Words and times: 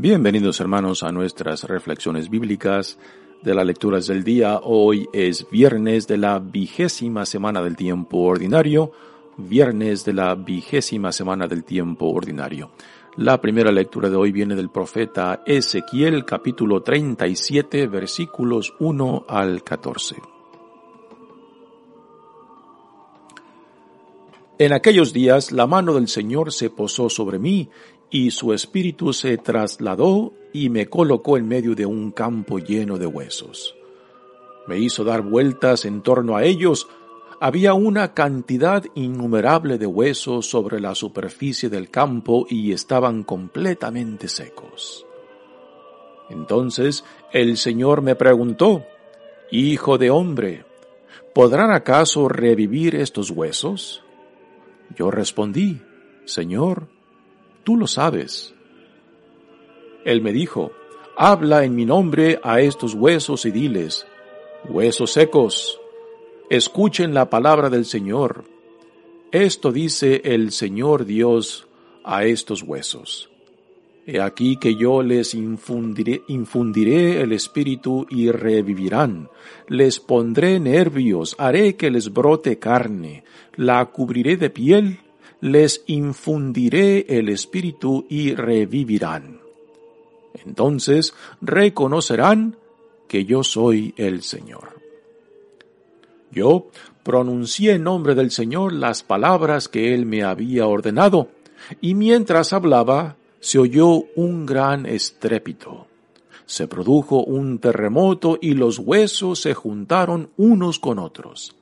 Bienvenidos 0.00 0.60
hermanos 0.60 1.02
a 1.02 1.10
nuestras 1.10 1.64
reflexiones 1.64 2.30
bíblicas 2.30 3.00
de 3.42 3.52
las 3.52 3.66
lecturas 3.66 4.06
del 4.06 4.22
día. 4.22 4.60
Hoy 4.62 5.08
es 5.12 5.50
viernes 5.50 6.06
de 6.06 6.18
la 6.18 6.38
vigésima 6.38 7.26
semana 7.26 7.62
del 7.62 7.74
tiempo 7.74 8.18
ordinario, 8.18 8.92
viernes 9.36 10.04
de 10.04 10.12
la 10.12 10.36
vigésima 10.36 11.10
semana 11.10 11.48
del 11.48 11.64
tiempo 11.64 12.06
ordinario. 12.10 12.70
La 13.16 13.40
primera 13.40 13.72
lectura 13.72 14.08
de 14.08 14.14
hoy 14.14 14.30
viene 14.30 14.54
del 14.54 14.70
profeta 14.70 15.42
Ezequiel 15.44 16.24
capítulo 16.24 16.80
37 16.80 17.88
versículos 17.88 18.74
1 18.78 19.26
al 19.28 19.64
14. 19.64 20.14
En 24.60 24.72
aquellos 24.72 25.12
días 25.12 25.50
la 25.50 25.66
mano 25.66 25.94
del 25.94 26.06
Señor 26.06 26.52
se 26.52 26.70
posó 26.70 27.08
sobre 27.08 27.40
mí 27.40 27.68
y 28.10 28.30
su 28.30 28.52
espíritu 28.52 29.12
se 29.12 29.36
trasladó 29.38 30.32
y 30.52 30.70
me 30.70 30.86
colocó 30.86 31.36
en 31.36 31.46
medio 31.46 31.74
de 31.74 31.86
un 31.86 32.10
campo 32.10 32.58
lleno 32.58 32.98
de 32.98 33.06
huesos. 33.06 33.74
Me 34.66 34.78
hizo 34.78 35.04
dar 35.04 35.22
vueltas 35.22 35.84
en 35.84 36.02
torno 36.02 36.36
a 36.36 36.44
ellos. 36.44 36.88
Había 37.40 37.74
una 37.74 38.14
cantidad 38.14 38.84
innumerable 38.94 39.78
de 39.78 39.86
huesos 39.86 40.46
sobre 40.46 40.80
la 40.80 40.94
superficie 40.94 41.68
del 41.68 41.90
campo 41.90 42.46
y 42.48 42.72
estaban 42.72 43.22
completamente 43.22 44.28
secos. 44.28 45.06
Entonces 46.30 47.04
el 47.32 47.56
Señor 47.56 48.02
me 48.02 48.14
preguntó, 48.14 48.84
Hijo 49.50 49.96
de 49.96 50.10
hombre, 50.10 50.66
¿podrán 51.34 51.70
acaso 51.70 52.28
revivir 52.28 52.94
estos 52.94 53.30
huesos? 53.30 54.04
Yo 54.94 55.10
respondí, 55.10 55.80
Señor, 56.26 56.88
tú 57.68 57.76
lo 57.76 57.86
sabes. 57.86 58.54
Él 60.06 60.22
me 60.22 60.32
dijo, 60.32 60.72
habla 61.18 61.64
en 61.64 61.74
mi 61.74 61.84
nombre 61.84 62.40
a 62.42 62.62
estos 62.62 62.94
huesos 62.94 63.44
y 63.44 63.50
diles, 63.50 64.06
huesos 64.70 65.12
secos, 65.12 65.78
escuchen 66.48 67.12
la 67.12 67.28
palabra 67.28 67.68
del 67.68 67.84
Señor. 67.84 68.44
Esto 69.32 69.70
dice 69.70 70.22
el 70.24 70.50
Señor 70.52 71.04
Dios 71.04 71.68
a 72.04 72.24
estos 72.24 72.62
huesos. 72.62 73.28
He 74.06 74.18
aquí 74.18 74.56
que 74.56 74.74
yo 74.74 75.02
les 75.02 75.34
infundiré, 75.34 76.22
infundiré, 76.28 77.20
el 77.20 77.34
espíritu 77.34 78.06
y 78.08 78.30
revivirán. 78.30 79.28
Les 79.66 80.00
pondré 80.00 80.58
nervios, 80.58 81.36
haré 81.38 81.76
que 81.76 81.90
les 81.90 82.14
brote 82.14 82.58
carne, 82.58 83.24
la 83.56 83.84
cubriré 83.84 84.38
de 84.38 84.48
piel 84.48 85.00
les 85.40 85.82
infundiré 85.86 87.06
el 87.08 87.28
espíritu 87.28 88.06
y 88.08 88.34
revivirán. 88.34 89.40
Entonces 90.44 91.14
reconocerán 91.40 92.56
que 93.06 93.24
yo 93.24 93.42
soy 93.42 93.94
el 93.96 94.22
Señor. 94.22 94.80
Yo 96.30 96.68
pronuncié 97.02 97.72
en 97.72 97.84
nombre 97.84 98.14
del 98.14 98.30
Señor 98.30 98.72
las 98.72 99.02
palabras 99.02 99.68
que 99.68 99.94
Él 99.94 100.06
me 100.06 100.22
había 100.22 100.66
ordenado, 100.66 101.28
y 101.80 101.94
mientras 101.94 102.52
hablaba 102.52 103.16
se 103.40 103.58
oyó 103.58 104.04
un 104.14 104.46
gran 104.46 104.86
estrépito. 104.86 105.86
Se 106.46 106.66
produjo 106.66 107.24
un 107.24 107.58
terremoto 107.58 108.38
y 108.40 108.54
los 108.54 108.78
huesos 108.78 109.40
se 109.40 109.54
juntaron 109.54 110.30
unos 110.36 110.78
con 110.78 110.98
otros 110.98 111.54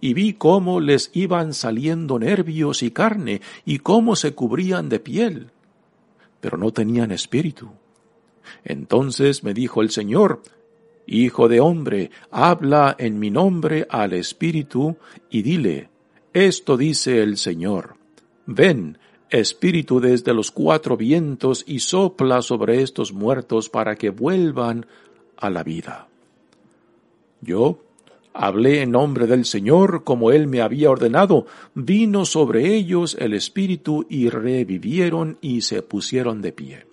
y 0.00 0.14
vi 0.14 0.34
cómo 0.34 0.80
les 0.80 1.10
iban 1.14 1.54
saliendo 1.54 2.18
nervios 2.18 2.82
y 2.82 2.90
carne, 2.90 3.40
y 3.64 3.78
cómo 3.78 4.16
se 4.16 4.34
cubrían 4.34 4.88
de 4.88 5.00
piel, 5.00 5.50
pero 6.40 6.56
no 6.56 6.72
tenían 6.72 7.10
espíritu. 7.10 7.70
Entonces 8.64 9.44
me 9.44 9.54
dijo 9.54 9.82
el 9.82 9.90
Señor, 9.90 10.42
Hijo 11.06 11.48
de 11.48 11.60
hombre, 11.60 12.10
habla 12.30 12.96
en 12.98 13.18
mi 13.18 13.30
nombre 13.30 13.86
al 13.90 14.14
Espíritu, 14.14 14.96
y 15.28 15.42
dile, 15.42 15.90
Esto 16.32 16.76
dice 16.76 17.22
el 17.22 17.36
Señor, 17.36 17.96
ven, 18.46 18.98
Espíritu 19.28 20.00
desde 20.00 20.32
los 20.32 20.50
cuatro 20.50 20.96
vientos, 20.96 21.64
y 21.66 21.80
sopla 21.80 22.40
sobre 22.40 22.82
estos 22.82 23.12
muertos 23.12 23.68
para 23.68 23.96
que 23.96 24.10
vuelvan 24.10 24.86
a 25.36 25.50
la 25.50 25.62
vida. 25.62 26.08
Yo 27.42 27.83
Hablé 28.36 28.82
en 28.82 28.90
nombre 28.90 29.28
del 29.28 29.44
Señor 29.44 30.02
como 30.02 30.32
Él 30.32 30.48
me 30.48 30.60
había 30.60 30.90
ordenado. 30.90 31.46
Vino 31.74 32.24
sobre 32.24 32.74
ellos 32.74 33.16
el 33.20 33.32
Espíritu 33.32 34.04
y 34.10 34.28
revivieron 34.28 35.38
y 35.40 35.60
se 35.60 35.82
pusieron 35.82 36.42
de 36.42 36.52
pie. 36.52 36.86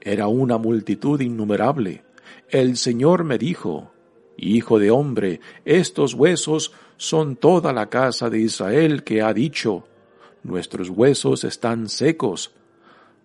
Era 0.00 0.28
una 0.28 0.56
multitud 0.56 1.20
innumerable. 1.20 2.04
El 2.48 2.78
Señor 2.78 3.22
me 3.24 3.36
dijo, 3.36 3.92
Hijo 4.38 4.78
de 4.78 4.90
hombre, 4.90 5.40
estos 5.66 6.14
huesos 6.14 6.72
son 6.96 7.36
toda 7.36 7.74
la 7.74 7.90
casa 7.90 8.30
de 8.30 8.40
Israel 8.40 9.04
que 9.04 9.20
ha 9.20 9.34
dicho, 9.34 9.84
Nuestros 10.42 10.88
huesos 10.88 11.44
están 11.44 11.90
secos. 11.90 12.50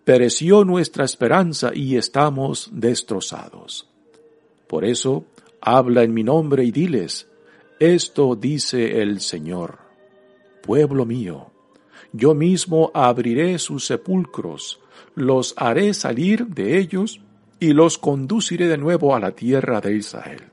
Pereció 0.04 0.66
nuestra 0.66 1.06
esperanza 1.06 1.72
y 1.74 1.96
estamos 1.96 2.70
destrozados. 2.74 3.88
Por 4.68 4.84
eso, 4.84 5.25
Habla 5.68 6.03
en 6.03 6.14
mi 6.14 6.22
nombre 6.22 6.64
y 6.64 6.70
diles, 6.70 7.28
esto 7.80 8.36
dice 8.36 9.02
el 9.02 9.20
Señor, 9.20 9.80
pueblo 10.62 11.08
mío, 11.08 11.50
yo 12.14 12.36
mismo 12.36 12.92
abriré 12.94 13.58
sus 13.58 13.88
sepulcros, 13.88 14.80
los 15.16 15.56
haré 15.58 15.96
salir 15.96 16.46
de 16.46 16.78
ellos 16.78 17.20
y 17.59 17.74
los 17.74 17.98
conduciré 17.98 18.68
de 18.68 18.78
nuevo 18.78 19.16
a 19.16 19.20
la 19.20 19.31
tierra 19.31 19.81
de 19.81 19.96
Israel. 19.96 20.44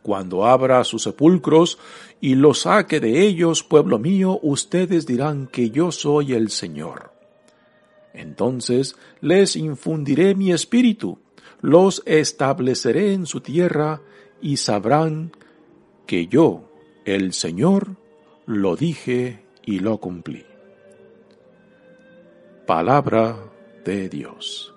Cuando 0.00 0.46
abra 0.46 0.82
sus 0.82 1.02
sepulcros 1.02 1.78
y 2.22 2.36
los 2.36 2.60
saque 2.60 3.00
de 3.00 3.20
ellos, 3.20 3.62
pueblo 3.62 3.98
mío, 3.98 4.40
ustedes 4.42 5.06
dirán 5.06 5.46
que 5.46 5.68
yo 5.68 5.92
soy 5.92 6.32
el 6.32 6.48
Señor. 6.48 7.12
Entonces 8.14 8.96
les 9.20 9.56
infundiré 9.56 10.34
mi 10.34 10.52
espíritu 10.52 11.18
los 11.60 12.02
estableceré 12.06 13.12
en 13.12 13.26
su 13.26 13.40
tierra 13.40 14.02
y 14.40 14.58
sabrán 14.58 15.32
que 16.06 16.26
yo, 16.26 16.70
el 17.04 17.32
Señor, 17.32 17.96
lo 18.46 18.76
dije 18.76 19.44
y 19.64 19.80
lo 19.80 19.98
cumplí. 19.98 20.44
Palabra 22.66 23.36
de 23.84 24.08
Dios. 24.08 24.72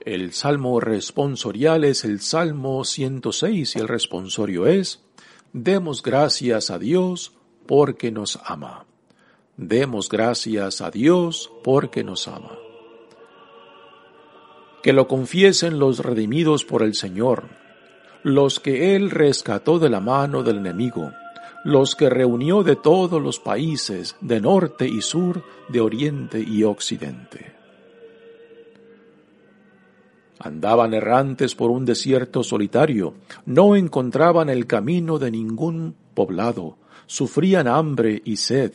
El 0.00 0.32
salmo 0.32 0.80
responsorial 0.80 1.84
es 1.84 2.04
el 2.04 2.20
Salmo 2.20 2.84
106 2.84 3.76
y 3.76 3.78
el 3.78 3.86
responsorio 3.88 4.66
es, 4.66 5.04
Demos 5.52 6.02
gracias 6.02 6.70
a 6.70 6.78
Dios 6.78 7.34
porque 7.66 8.10
nos 8.10 8.40
ama. 8.44 8.86
Demos 9.56 10.08
gracias 10.08 10.80
a 10.80 10.90
Dios 10.90 11.52
porque 11.62 12.02
nos 12.02 12.26
ama. 12.26 12.58
Que 14.82 14.94
lo 14.94 15.06
confiesen 15.06 15.78
los 15.78 15.98
redimidos 15.98 16.64
por 16.64 16.82
el 16.82 16.94
Señor, 16.94 17.44
los 18.22 18.60
que 18.60 18.96
Él 18.96 19.10
rescató 19.10 19.78
de 19.78 19.90
la 19.90 20.00
mano 20.00 20.42
del 20.42 20.56
enemigo, 20.56 21.12
los 21.64 21.94
que 21.94 22.08
reunió 22.08 22.62
de 22.62 22.76
todos 22.76 23.20
los 23.20 23.40
países, 23.40 24.16
de 24.22 24.40
norte 24.40 24.88
y 24.88 25.02
sur, 25.02 25.44
de 25.68 25.80
oriente 25.82 26.40
y 26.40 26.64
occidente. 26.64 27.54
Andaban 30.38 30.94
errantes 30.94 31.54
por 31.54 31.70
un 31.70 31.84
desierto 31.84 32.42
solitario, 32.42 33.14
no 33.44 33.76
encontraban 33.76 34.48
el 34.48 34.66
camino 34.66 35.18
de 35.18 35.30
ningún 35.30 35.94
poblado, 36.14 36.78
sufrían 37.06 37.68
hambre 37.68 38.20
y 38.24 38.36
sed, 38.38 38.72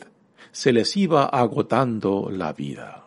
se 0.52 0.72
les 0.72 0.96
iba 0.96 1.24
agotando 1.26 2.28
la 2.30 2.52
vida. 2.52 3.04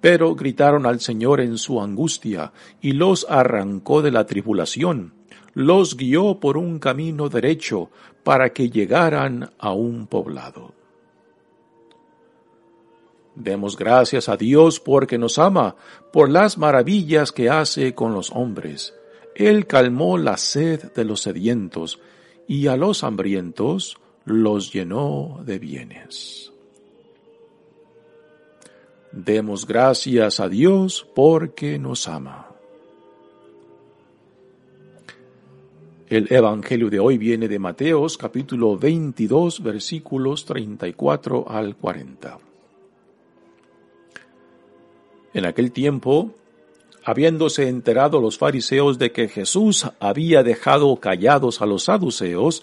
Pero 0.00 0.34
gritaron 0.34 0.86
al 0.86 1.00
Señor 1.00 1.40
en 1.40 1.58
su 1.58 1.80
angustia, 1.80 2.52
y 2.80 2.92
los 2.92 3.26
arrancó 3.28 4.00
de 4.02 4.10
la 4.10 4.24
tribulación, 4.24 5.14
los 5.54 5.96
guió 5.96 6.40
por 6.40 6.56
un 6.56 6.78
camino 6.78 7.28
derecho 7.28 7.90
para 8.22 8.52
que 8.52 8.70
llegaran 8.70 9.50
a 9.58 9.72
un 9.72 10.06
poblado. 10.06 10.74
Demos 13.34 13.76
gracias 13.76 14.28
a 14.28 14.36
Dios 14.36 14.80
porque 14.80 15.16
nos 15.16 15.38
ama, 15.38 15.76
por 16.12 16.28
las 16.28 16.58
maravillas 16.58 17.32
que 17.32 17.48
hace 17.48 17.94
con 17.94 18.12
los 18.12 18.30
hombres. 18.32 18.94
Él 19.34 19.66
calmó 19.66 20.18
la 20.18 20.36
sed 20.36 20.92
de 20.92 21.04
los 21.04 21.22
sedientos 21.22 22.00
y 22.46 22.66
a 22.66 22.76
los 22.76 23.04
hambrientos 23.04 23.96
los 24.24 24.72
llenó 24.72 25.40
de 25.44 25.58
bienes. 25.58 26.52
Demos 29.12 29.66
gracias 29.66 30.38
a 30.38 30.48
Dios 30.48 31.06
porque 31.14 31.78
nos 31.78 32.06
ama. 32.06 32.46
El 36.08 36.26
Evangelio 36.32 36.90
de 36.90 36.98
hoy 36.98 37.18
viene 37.18 37.46
de 37.46 37.58
Mateos 37.58 38.18
capítulo 38.18 38.76
22 38.76 39.62
versículos 39.62 40.44
34 40.44 41.48
al 41.48 41.76
40. 41.76 42.38
En 45.34 45.44
aquel 45.44 45.70
tiempo, 45.70 46.34
habiéndose 47.04 47.68
enterado 47.68 48.20
los 48.20 48.38
fariseos 48.38 48.98
de 48.98 49.12
que 49.12 49.28
Jesús 49.28 49.86
había 50.00 50.42
dejado 50.42 50.96
callados 50.96 51.62
a 51.62 51.66
los 51.66 51.84
saduceos, 51.84 52.62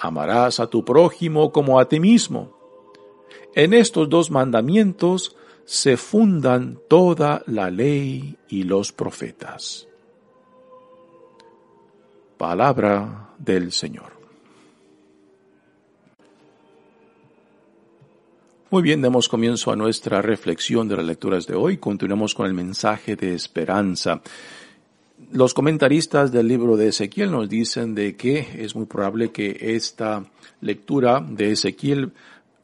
Amarás 0.00 0.60
a 0.60 0.66
tu 0.66 0.84
prójimo 0.84 1.52
como 1.52 1.78
a 1.78 1.88
ti 1.88 2.00
mismo. 2.00 2.56
En 3.54 3.74
estos 3.74 4.08
dos 4.08 4.30
mandamientos 4.30 5.36
se 5.64 5.96
fundan 5.96 6.78
toda 6.88 7.42
la 7.46 7.70
ley 7.70 8.36
y 8.48 8.62
los 8.62 8.92
profetas. 8.92 9.86
Palabra 12.38 13.34
del 13.38 13.70
Señor. 13.70 14.18
Muy 18.70 18.82
bien, 18.82 19.02
demos 19.02 19.28
comienzo 19.28 19.72
a 19.72 19.76
nuestra 19.76 20.22
reflexión 20.22 20.88
de 20.88 20.96
las 20.96 21.04
lecturas 21.04 21.46
de 21.46 21.56
hoy. 21.56 21.78
Continuamos 21.78 22.34
con 22.34 22.46
el 22.46 22.54
mensaje 22.54 23.16
de 23.16 23.34
esperanza. 23.34 24.22
Los 25.32 25.54
comentaristas 25.54 26.32
del 26.32 26.48
libro 26.48 26.76
de 26.76 26.88
Ezequiel 26.88 27.30
nos 27.30 27.48
dicen 27.48 27.94
de 27.94 28.16
que 28.16 28.46
es 28.58 28.74
muy 28.74 28.86
probable 28.86 29.30
que 29.30 29.56
esta 29.76 30.24
lectura 30.60 31.20
de 31.20 31.52
Ezequiel 31.52 32.12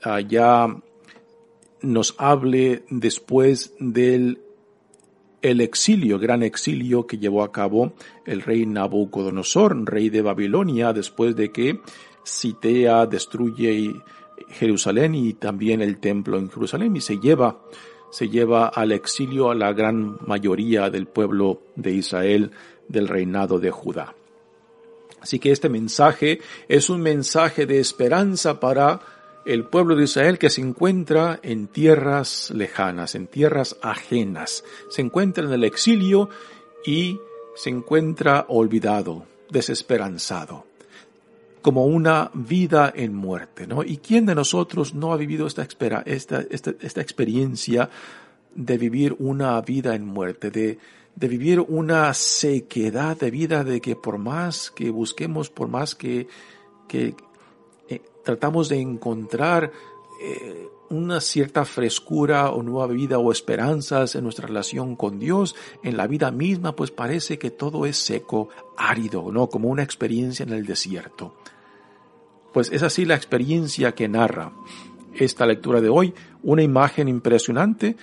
ah, 0.03 0.21
ya 0.21 0.75
nos 1.83 2.17
hable 2.19 2.85
después 2.91 3.73
del 3.79 4.41
el 5.43 5.61
exilio, 5.61 6.19
gran 6.19 6.43
exilio 6.43 7.07
que 7.07 7.19
llevó 7.19 7.45
a 7.45 7.53
cabo 7.53 7.93
el 8.25 8.43
rey 8.43 8.67
Nabucodonosor, 8.67 9.89
rey 9.89 10.11
de 10.11 10.23
Babilonia, 10.23 10.93
después 10.93 11.37
de 11.37 11.53
que 11.53 11.81
Citea 12.25 13.07
destruye 13.07 13.95
Jerusalén 14.49 15.15
y 15.15 15.35
también 15.35 15.83
el 15.83 15.99
templo 15.99 16.37
en 16.37 16.51
Jerusalén 16.51 16.97
y 16.97 17.01
se 17.01 17.19
lleva, 17.19 17.61
se 18.17 18.31
lleva 18.31 18.69
al 18.69 18.93
exilio 18.93 19.51
a 19.51 19.55
la 19.55 19.75
gran 19.75 20.17
mayoría 20.27 20.89
del 20.89 21.07
pueblo 21.07 21.61
de 21.75 21.91
Israel 21.91 22.51
del 22.89 23.09
reinado 23.09 23.59
de 23.59 23.71
Judá. 23.71 24.15
Así 25.21 25.39
que 25.39 25.53
este 25.53 25.69
mensaje 25.69 26.41
es 26.67 26.89
un 26.89 27.03
mensaje 27.03 27.67
de 27.67 27.79
esperanza 27.79 28.59
para 28.59 29.03
el 29.45 29.65
pueblo 29.65 29.97
de 29.97 30.05
Israel 30.05 30.39
que 30.39 30.49
se 30.49 30.63
encuentra 30.63 31.41
en 31.43 31.67
tierras 31.67 32.51
lejanas, 32.53 33.15
en 33.17 33.27
tierras 33.27 33.77
ajenas. 33.83 34.65
Se 34.89 35.03
encuentra 35.03 35.45
en 35.45 35.53
el 35.53 35.65
exilio 35.65 36.31
y 36.87 37.21
se 37.55 37.69
encuentra 37.69 38.47
olvidado, 38.49 39.27
desesperanzado 39.51 40.65
como 41.63 41.85
una 41.87 42.31
vida 42.35 42.93
en 42.95 43.15
muerte, 43.15 43.67
¿no? 43.67 43.83
¿Y 43.83 43.99
quién 43.99 44.27
de 44.27 44.35
nosotros 44.35 44.95
no 44.95 45.13
ha 45.13 45.17
vivido 45.17 45.47
esta, 45.47 45.67
esta, 46.07 46.45
esta, 46.51 46.75
esta 46.81 47.01
experiencia 47.01 47.91
de 48.55 48.79
vivir 48.79 49.17
una 49.19 49.61
vida 49.61 49.95
en 49.95 50.07
muerte, 50.07 50.51
de, 50.51 50.79
de 51.15 51.29
vivir 51.29 51.61
una 51.61 52.13
sequedad 52.15 53.17
de 53.19 53.31
vida, 53.31 53.65
de 53.65 53.81
que 53.81 53.97
por 53.97 54.19
más 54.19 54.71
que 54.71 54.91
busquemos, 54.91 55.51
por 55.51 55.69
más 55.69 55.95
que, 55.95 56.29
que 56.89 57.15
eh, 57.89 58.03
tratamos 58.25 58.69
de 58.69 58.81
encontrar 58.81 59.73
eh, 60.21 60.69
una 60.89 61.21
cierta 61.21 61.65
frescura 61.65 62.51
o 62.51 62.63
nueva 62.63 62.87
vida 62.87 63.19
o 63.19 63.33
esperanzas 63.33 64.15
en 64.15 64.25
nuestra 64.25 64.47
relación 64.47 64.97
con 64.97 65.19
Dios, 65.19 65.55
en 65.83 65.97
la 65.97 66.07
vida 66.07 66.31
misma, 66.31 66.77
pues 66.77 66.91
parece 66.91 67.39
que 67.39 67.51
todo 67.51 67.87
es 67.87 67.97
seco, 67.97 68.49
árido, 68.77 69.31
¿no? 69.33 69.49
Como 69.49 69.69
una 69.69 69.83
experiencia 69.83 70.45
en 70.45 70.53
el 70.53 70.65
desierto. 70.65 71.35
Pues 72.53 72.71
es 72.73 72.83
así 72.83 73.05
la 73.05 73.15
experiencia 73.15 73.95
que 73.95 74.09
narra 74.09 74.53
esta 75.15 75.47
lectura 75.47 75.81
de 75.81 75.89
hoy, 75.89 76.15
una 76.43 76.63
imagen 76.63 77.09
impresionante, 77.09 77.97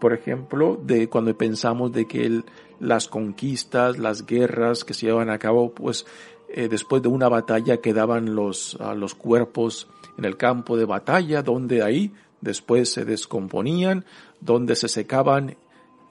por 0.00 0.12
ejemplo, 0.12 0.78
de 0.82 1.08
cuando 1.08 1.36
pensamos 1.36 1.92
de 1.92 2.06
que 2.06 2.42
las 2.78 3.08
conquistas, 3.08 3.98
las 3.98 4.26
guerras 4.26 4.84
que 4.84 4.94
se 4.94 5.06
llevan 5.06 5.30
a 5.30 5.38
cabo, 5.38 5.72
pues 5.72 6.06
eh, 6.48 6.68
después 6.68 7.02
de 7.02 7.08
una 7.08 7.28
batalla 7.28 7.78
quedaban 7.78 8.34
los, 8.34 8.78
los 8.96 9.14
cuerpos 9.14 9.88
en 10.16 10.24
el 10.24 10.36
campo 10.36 10.76
de 10.76 10.84
batalla, 10.84 11.42
donde 11.42 11.82
ahí 11.82 12.12
después 12.40 12.92
se 12.92 13.04
descomponían, 13.04 14.04
donde 14.40 14.76
se 14.76 14.88
secaban 14.88 15.56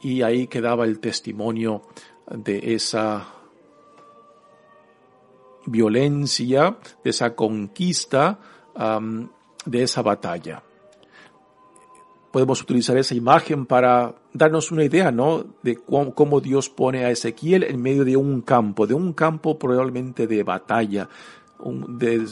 y 0.01 0.21
ahí 0.21 0.47
quedaba 0.47 0.85
el 0.85 0.99
testimonio 0.99 1.81
de 2.29 2.75
esa 2.75 3.27
violencia, 5.65 6.77
de 7.03 7.09
esa 7.09 7.35
conquista, 7.35 8.39
de 9.65 9.83
esa 9.83 10.01
batalla. 10.01 10.63
Podemos 12.37 12.61
utilizar 12.61 12.95
esa 12.97 13.15
imagen 13.15 13.65
para 13.65 14.13
darnos 14.31 14.71
una 14.71 14.83
idea, 14.83 15.09
¿no? 15.11 15.43
De 15.63 15.75
cómo, 15.75 16.39
Dios 16.39 16.69
pone 16.69 17.03
a 17.03 17.09
Ezequiel 17.09 17.63
en 17.63 17.81
medio 17.81 18.05
de 18.05 18.15
un 18.15 18.41
campo, 18.41 18.85
de 18.85 18.93
un 18.93 19.13
campo 19.13 19.57
probablemente 19.57 20.27
de 20.27 20.43
batalla, 20.43 21.09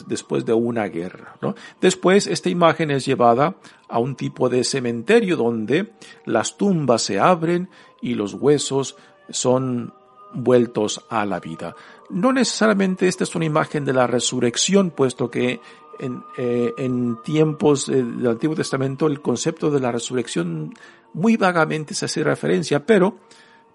después 0.06 0.44
de 0.44 0.52
una 0.52 0.84
guerra. 0.84 1.34
¿no? 1.42 1.56
Después 1.80 2.28
esta 2.28 2.48
imagen 2.48 2.92
es 2.92 3.04
llevada 3.04 3.56
a 3.88 3.98
un 3.98 4.14
tipo 4.14 4.48
de 4.48 4.62
cementerio 4.62 5.36
donde 5.36 5.90
las 6.24 6.56
tumbas 6.56 7.02
se 7.02 7.18
abren 7.18 7.68
y 8.00 8.14
los 8.14 8.34
huesos 8.34 8.94
son 9.30 9.92
vueltos 10.32 11.04
a 11.10 11.26
la 11.26 11.40
vida. 11.40 11.74
No 12.10 12.32
necesariamente 12.32 13.08
esta 13.08 13.24
es 13.24 13.34
una 13.34 13.46
imagen 13.46 13.84
de 13.84 13.92
la 13.92 14.06
resurrección, 14.06 14.92
puesto 14.92 15.32
que 15.32 15.60
en, 16.00 16.22
eh, 16.36 16.72
en 16.78 17.22
tiempos 17.22 17.86
del 17.86 18.26
Antiguo 18.26 18.56
Testamento 18.56 19.06
el 19.06 19.20
concepto 19.20 19.70
de 19.70 19.80
la 19.80 19.92
resurrección 19.92 20.74
muy 21.12 21.36
vagamente 21.36 21.94
se 21.94 22.04
hace 22.04 22.22
referencia, 22.22 22.84
pero, 22.84 23.18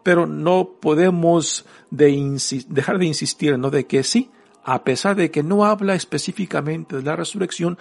pero 0.04 0.28
no 0.28 0.76
podemos 0.80 1.66
dejar 1.90 3.00
de 3.00 3.06
insistir, 3.06 3.58
¿no? 3.58 3.70
De 3.70 3.88
que 3.88 4.04
sí, 4.04 4.30
a 4.64 4.84
pesar 4.84 5.16
de 5.16 5.32
que 5.32 5.42
no 5.42 5.66
habla 5.66 5.96
específicamente 5.96 6.98
de 6.98 7.04
la 7.04 7.16
resurrección, 7.16 7.80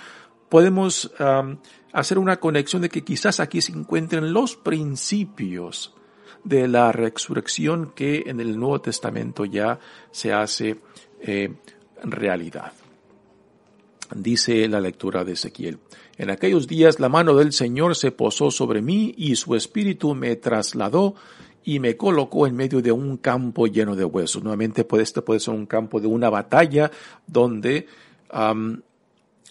podemos 0.48 1.12
hacer 1.92 2.18
una 2.18 2.38
conexión 2.38 2.82
de 2.82 2.88
que 2.88 3.04
quizás 3.04 3.40
aquí 3.40 3.60
se 3.60 3.72
encuentren 3.72 4.32
los 4.32 4.56
principios 4.56 5.94
de 6.44 6.68
la 6.68 6.92
resurrección 6.92 7.92
que 7.94 8.24
en 8.26 8.40
el 8.40 8.58
Nuevo 8.58 8.80
Testamento 8.80 9.44
ya 9.44 9.78
se 10.10 10.32
hace 10.32 10.80
eh, 11.20 11.54
realidad. 12.02 12.72
Dice 14.14 14.66
la 14.68 14.80
lectura 14.80 15.24
de 15.24 15.32
Ezequiel. 15.32 15.78
En 16.18 16.30
aquellos 16.30 16.66
días 16.66 16.98
la 16.98 17.08
mano 17.08 17.36
del 17.36 17.52
Señor 17.52 17.94
se 17.96 18.10
posó 18.10 18.50
sobre 18.50 18.82
mí 18.82 19.14
y 19.16 19.36
su 19.36 19.54
espíritu 19.54 20.14
me 20.14 20.36
trasladó 20.36 21.14
y 21.64 21.78
me 21.78 21.96
colocó 21.96 22.46
en 22.46 22.56
medio 22.56 22.82
de 22.82 22.90
un 22.90 23.18
campo 23.18 23.66
lleno 23.66 23.94
de 23.94 24.04
huesos. 24.04 24.42
Nuevamente 24.42 24.84
puede, 24.84 25.04
este 25.04 25.22
puede 25.22 25.40
ser 25.40 25.54
un 25.54 25.66
campo 25.66 26.00
de 26.00 26.08
una 26.08 26.28
batalla 26.30 26.90
donde 27.26 27.86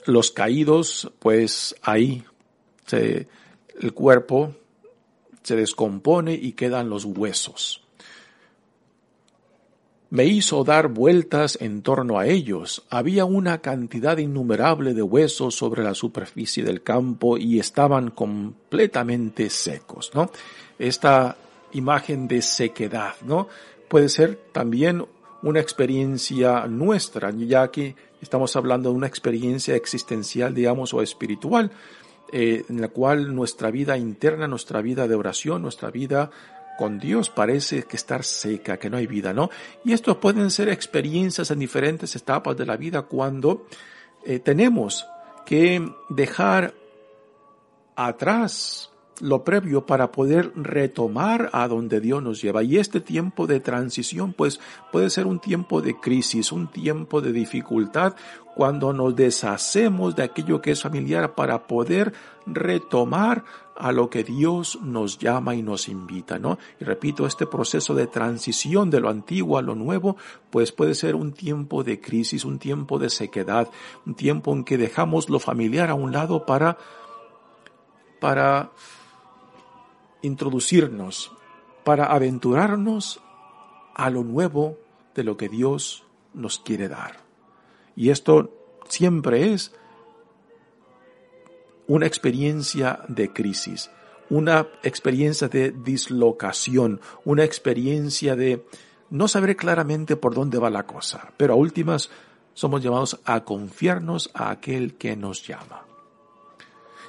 los 0.06 0.32
caídos, 0.32 1.12
pues 1.20 1.76
ahí 1.82 2.24
el 2.92 3.94
cuerpo 3.94 4.56
se 5.44 5.56
descompone 5.56 6.34
y 6.34 6.54
quedan 6.54 6.90
los 6.90 7.06
huesos. 7.06 7.86
Me 10.12 10.26
hizo 10.26 10.64
dar 10.64 10.88
vueltas 10.88 11.58
en 11.62 11.82
torno 11.82 12.18
a 12.18 12.26
ellos. 12.26 12.84
Había 12.90 13.26
una 13.26 13.60
cantidad 13.60 14.18
innumerable 14.18 14.94
de 14.94 15.04
huesos 15.04 15.56
sobre 15.56 15.84
la 15.84 15.94
superficie 15.94 16.64
del 16.64 16.82
campo 16.82 17.38
y 17.38 17.60
estaban 17.60 18.10
completamente 18.12 19.50
secos, 19.50 20.12
¿no? 20.16 20.32
Esta 20.80 21.38
imagen 21.74 22.28
de 22.28 22.42
sequedad, 22.42 23.14
¿no? 23.24 23.48
Puede 23.88 24.10
ser 24.10 24.40
también 24.52 25.06
una 25.44 25.60
experiencia 25.60 26.66
nuestra, 26.66 27.32
ya 27.32 27.70
que 27.70 27.96
estamos 28.22 28.56
hablando 28.56 28.90
de 28.90 28.96
una 28.96 29.08
experiencia 29.08 29.76
existencial, 29.76 30.54
digamos, 30.54 30.94
o 30.94 31.02
espiritual, 31.02 31.72
eh, 32.32 32.66
en 32.70 32.82
la 32.82 32.90
cual 32.90 33.34
nuestra 33.34 33.72
vida 33.72 33.98
interna, 33.98 34.48
nuestra 34.48 34.82
vida 34.82 35.08
de 35.08 35.16
oración, 35.16 35.62
nuestra 35.62 35.90
vida 35.92 36.30
con 36.80 36.98
Dios 36.98 37.30
parece 37.30 37.84
que 37.84 37.98
estar 37.98 38.24
seca, 38.24 38.80
que 38.80 38.90
no 38.90 38.96
hay 38.96 39.06
vida, 39.06 39.34
¿no? 39.34 39.50
Y 39.84 39.92
estos 39.92 40.16
pueden 40.16 40.50
ser 40.50 40.70
experiencias 40.70 41.52
en 41.52 41.60
diferentes 41.60 42.16
etapas 42.16 42.56
de 42.56 42.66
la 42.66 42.78
vida 42.78 43.02
cuando 43.02 43.66
eh, 44.24 44.40
tenemos 44.40 45.06
que 45.46 45.86
dejar 46.08 46.74
atrás 47.98 48.92
lo 49.20 49.44
previo 49.44 49.86
para 49.86 50.10
poder 50.14 50.54
retomar 50.56 51.50
a 51.52 51.68
donde 51.68 52.00
Dios 52.00 52.24
nos 52.24 52.42
lleva. 52.42 52.64
Y 52.64 52.78
este 52.78 53.02
tiempo 53.02 53.46
de 53.46 53.60
transición, 53.60 54.32
pues 54.32 54.62
puede 54.94 55.10
ser 55.10 55.28
un 55.28 55.40
tiempo 55.42 55.82
de 55.82 56.00
crisis, 56.00 56.54
un 56.54 56.72
tiempo 56.72 57.20
de 57.20 57.34
dificultad, 57.34 58.16
cuando 58.56 58.94
nos 58.94 59.18
deshacemos 59.18 60.16
de 60.16 60.24
aquello 60.24 60.62
que 60.62 60.72
es 60.72 60.82
familiar 60.82 61.36
para 61.36 61.68
poder 61.68 62.14
retomar 62.46 63.44
a 63.80 63.94
lo 63.94 64.10
que 64.10 64.26
Dios 64.26 64.78
nos 64.82 65.18
llama 65.18 65.56
y 65.56 65.62
nos 65.62 65.88
invita, 65.88 66.38
¿no? 66.38 66.60
Y 66.82 66.84
repito, 66.84 67.26
este 67.26 67.48
proceso 67.48 67.96
de 67.96 68.08
transición 68.08 68.90
de 68.90 69.00
lo 69.00 69.10
antiguo 69.10 69.58
a 69.58 69.62
lo 69.62 69.74
nuevo, 69.74 70.18
pues 70.50 70.74
puede 70.74 70.94
ser 70.94 71.16
un 71.16 71.32
tiempo 71.32 71.82
de 71.86 72.02
crisis, 72.02 72.44
un 72.44 72.60
tiempo 72.60 73.00
de 73.00 73.10
sequedad, 73.10 73.70
un 74.06 74.16
tiempo 74.16 74.52
en 74.52 74.66
que 74.66 74.78
dejamos 74.78 75.30
lo 75.30 75.40
familiar 75.40 75.90
a 75.90 75.94
un 75.94 76.12
lado 76.12 76.46
para, 76.46 76.78
para 78.20 78.72
introducirnos, 80.22 81.32
para 81.86 82.08
aventurarnos 82.08 83.22
a 83.96 84.10
lo 84.10 84.26
nuevo 84.26 84.78
de 85.16 85.24
lo 85.24 85.38
que 85.38 85.48
Dios 85.48 86.04
nos 86.34 86.60
quiere 86.60 86.90
dar. 86.90 87.22
Y 87.96 88.10
esto 88.10 88.52
siempre 88.90 89.54
es 89.54 89.74
una 91.90 92.06
experiencia 92.06 93.00
de 93.08 93.34
crisis, 93.34 93.90
una 94.30 94.68
experiencia 94.84 95.48
de 95.50 95.72
dislocación, 95.72 97.02
una 97.26 97.44
experiencia 97.44 98.36
de 98.36 98.64
no 99.10 99.28
saber 99.28 99.58
claramente 99.58 100.16
por 100.16 100.36
dónde 100.36 100.60
va 100.60 100.70
la 100.70 100.86
cosa, 100.86 101.34
pero 101.36 101.54
a 101.54 101.58
últimas 101.58 102.12
somos 102.54 102.84
llamados 102.84 103.20
a 103.26 103.44
confiarnos 103.44 104.30
a 104.36 104.52
aquel 104.52 104.98
que 104.98 105.16
nos 105.16 105.46
llama. 105.48 105.86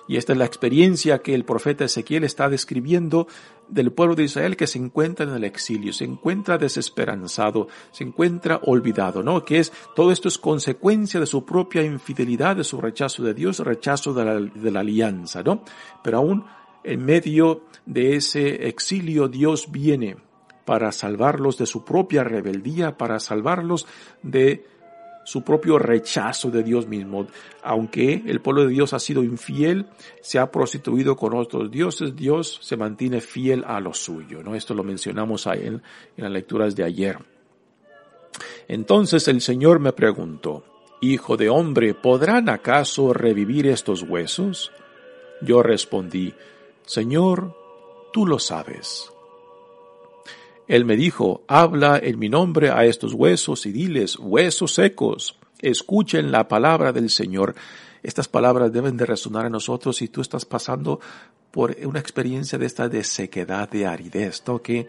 Y 0.08 0.16
esta 0.16 0.32
es 0.32 0.38
la 0.38 0.46
experiencia 0.46 1.20
que 1.20 1.34
el 1.34 1.44
profeta 1.44 1.84
Ezequiel 1.84 2.24
está 2.24 2.48
describiendo 2.48 3.28
del 3.70 3.92
pueblo 3.92 4.14
de 4.14 4.24
Israel 4.24 4.56
que 4.56 4.66
se 4.66 4.78
encuentra 4.78 5.26
en 5.26 5.34
el 5.34 5.44
exilio, 5.44 5.92
se 5.92 6.04
encuentra 6.04 6.58
desesperanzado, 6.58 7.68
se 7.90 8.04
encuentra 8.04 8.60
olvidado, 8.64 9.22
¿no? 9.22 9.44
Que 9.44 9.58
es, 9.58 9.72
todo 9.94 10.12
esto 10.12 10.28
es 10.28 10.38
consecuencia 10.38 11.20
de 11.20 11.26
su 11.26 11.44
propia 11.44 11.82
infidelidad, 11.82 12.56
de 12.56 12.64
su 12.64 12.80
rechazo 12.80 13.22
de 13.22 13.34
Dios, 13.34 13.60
rechazo 13.60 14.12
de 14.12 14.24
la, 14.24 14.40
de 14.40 14.70
la 14.70 14.80
alianza, 14.80 15.42
¿no? 15.42 15.62
Pero 16.02 16.18
aún 16.18 16.44
en 16.82 17.04
medio 17.04 17.62
de 17.86 18.16
ese 18.16 18.68
exilio 18.68 19.28
Dios 19.28 19.70
viene 19.70 20.16
para 20.64 20.92
salvarlos 20.92 21.58
de 21.58 21.66
su 21.66 21.84
propia 21.84 22.24
rebeldía, 22.24 22.96
para 22.96 23.18
salvarlos 23.18 23.86
de 24.22 24.64
su 25.30 25.42
propio 25.42 25.78
rechazo 25.78 26.50
de 26.50 26.64
Dios 26.64 26.88
mismo. 26.88 27.28
Aunque 27.62 28.20
el 28.26 28.40
pueblo 28.40 28.62
de 28.62 28.70
Dios 28.70 28.92
ha 28.94 28.98
sido 28.98 29.22
infiel, 29.22 29.86
se 30.20 30.40
ha 30.40 30.50
prostituido 30.50 31.14
con 31.14 31.36
otros 31.36 31.70
dioses, 31.70 32.16
Dios 32.16 32.58
se 32.60 32.76
mantiene 32.76 33.20
fiel 33.20 33.62
a 33.64 33.78
lo 33.78 33.94
suyo. 33.94 34.42
¿no? 34.42 34.56
Esto 34.56 34.74
lo 34.74 34.82
mencionamos 34.82 35.46
en, 35.46 35.74
en 36.16 36.24
las 36.24 36.32
lecturas 36.32 36.74
de 36.74 36.82
ayer. 36.82 37.16
Entonces 38.66 39.28
el 39.28 39.40
Señor 39.40 39.78
me 39.78 39.92
preguntó, 39.92 40.64
Hijo 41.00 41.36
de 41.36 41.48
hombre, 41.48 41.94
¿podrán 41.94 42.48
acaso 42.48 43.12
revivir 43.12 43.68
estos 43.68 44.02
huesos? 44.02 44.72
Yo 45.42 45.62
respondí, 45.62 46.34
Señor, 46.84 47.56
tú 48.12 48.26
lo 48.26 48.40
sabes. 48.40 49.12
Él 50.70 50.84
me 50.84 50.94
dijo, 50.94 51.42
habla 51.48 51.98
en 52.00 52.16
mi 52.20 52.28
nombre 52.28 52.70
a 52.70 52.84
estos 52.84 53.12
huesos 53.12 53.66
y 53.66 53.72
diles, 53.72 54.16
huesos 54.16 54.74
secos, 54.74 55.36
escuchen 55.60 56.30
la 56.30 56.46
palabra 56.46 56.92
del 56.92 57.10
Señor. 57.10 57.56
Estas 58.04 58.28
palabras 58.28 58.72
deben 58.72 58.96
de 58.96 59.04
resonar 59.04 59.46
en 59.46 59.50
nosotros 59.50 59.96
si 59.96 60.06
tú 60.06 60.20
estás 60.20 60.44
pasando 60.44 61.00
por 61.50 61.76
una 61.84 61.98
experiencia 61.98 62.56
de 62.56 62.66
esta 62.66 62.88
de 62.88 63.02
sequedad, 63.02 63.68
de 63.68 63.84
aridez, 63.84 64.44
¿no? 64.46 64.62
que, 64.62 64.86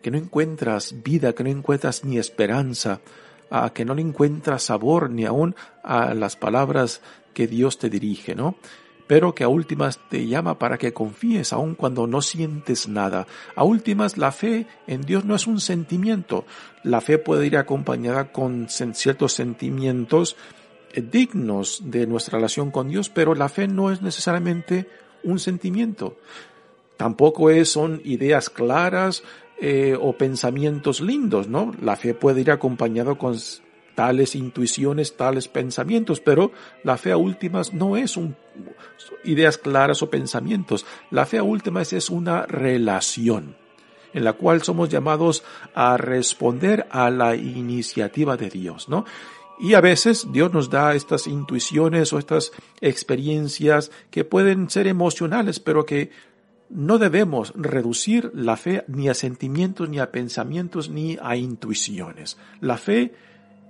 que 0.00 0.12
no 0.12 0.16
encuentras 0.16 0.94
vida, 1.02 1.32
que 1.32 1.42
no 1.42 1.50
encuentras 1.50 2.04
ni 2.04 2.16
esperanza, 2.16 3.00
a 3.50 3.72
que 3.72 3.84
no 3.84 3.98
encuentras 3.98 4.62
sabor 4.62 5.10
ni 5.10 5.24
aún 5.24 5.56
a 5.82 6.14
las 6.14 6.36
palabras 6.36 7.00
que 7.32 7.48
Dios 7.48 7.78
te 7.78 7.90
dirige, 7.90 8.36
¿no? 8.36 8.54
Pero 9.06 9.34
que 9.34 9.44
a 9.44 9.48
últimas 9.48 9.98
te 10.08 10.26
llama 10.26 10.58
para 10.58 10.78
que 10.78 10.92
confíes 10.92 11.52
aun 11.52 11.74
cuando 11.74 12.06
no 12.06 12.22
sientes 12.22 12.88
nada. 12.88 13.26
A 13.54 13.64
últimas 13.64 14.16
la 14.16 14.32
fe 14.32 14.66
en 14.86 15.02
Dios 15.02 15.24
no 15.24 15.34
es 15.34 15.46
un 15.46 15.60
sentimiento. 15.60 16.44
La 16.82 17.00
fe 17.00 17.18
puede 17.18 17.46
ir 17.46 17.56
acompañada 17.56 18.32
con 18.32 18.68
ciertos 18.68 19.32
sentimientos 19.32 20.36
eh, 20.92 21.02
dignos 21.02 21.82
de 21.84 22.06
nuestra 22.06 22.38
relación 22.38 22.70
con 22.70 22.88
Dios, 22.88 23.10
pero 23.10 23.34
la 23.34 23.48
fe 23.48 23.68
no 23.68 23.90
es 23.90 24.00
necesariamente 24.00 24.88
un 25.22 25.38
sentimiento. 25.38 26.16
Tampoco 26.96 27.50
es, 27.50 27.68
son 27.68 28.00
ideas 28.04 28.48
claras 28.48 29.22
eh, 29.60 29.96
o 30.00 30.16
pensamientos 30.16 31.00
lindos, 31.00 31.48
¿no? 31.48 31.72
La 31.80 31.96
fe 31.96 32.14
puede 32.14 32.40
ir 32.40 32.50
acompañado 32.50 33.18
con 33.18 33.36
tales 33.94 34.34
intuiciones, 34.34 35.16
tales 35.16 35.48
pensamientos, 35.48 36.20
pero 36.20 36.52
la 36.82 36.96
fe 36.96 37.12
a 37.12 37.16
últimas 37.16 37.72
no 37.72 37.96
es 37.96 38.16
un, 38.16 38.36
ideas 39.24 39.58
claras 39.58 40.02
o 40.02 40.10
pensamientos. 40.10 40.86
La 41.10 41.26
fe 41.26 41.38
a 41.38 41.42
últimas 41.42 41.92
es 41.92 42.10
una 42.10 42.46
relación 42.46 43.56
en 44.14 44.24
la 44.24 44.34
cual 44.34 44.62
somos 44.62 44.88
llamados 44.88 45.42
a 45.74 45.96
responder 45.96 46.86
a 46.90 47.10
la 47.10 47.34
iniciativa 47.34 48.36
de 48.36 48.48
Dios, 48.48 48.88
¿no? 48.88 49.04
Y 49.58 49.74
a 49.74 49.80
veces 49.80 50.28
Dios 50.32 50.52
nos 50.52 50.70
da 50.70 50.94
estas 50.94 51.26
intuiciones 51.26 52.12
o 52.12 52.18
estas 52.18 52.52
experiencias 52.80 53.90
que 54.10 54.24
pueden 54.24 54.70
ser 54.70 54.86
emocionales, 54.86 55.60
pero 55.60 55.84
que 55.84 56.10
no 56.70 56.98
debemos 56.98 57.52
reducir 57.56 58.32
la 58.34 58.56
fe 58.56 58.84
ni 58.88 59.08
a 59.08 59.14
sentimientos, 59.14 59.88
ni 59.88 60.00
a 60.00 60.10
pensamientos, 60.10 60.90
ni 60.90 61.18
a 61.22 61.36
intuiciones. 61.36 62.36
La 62.60 62.78
fe 62.78 63.14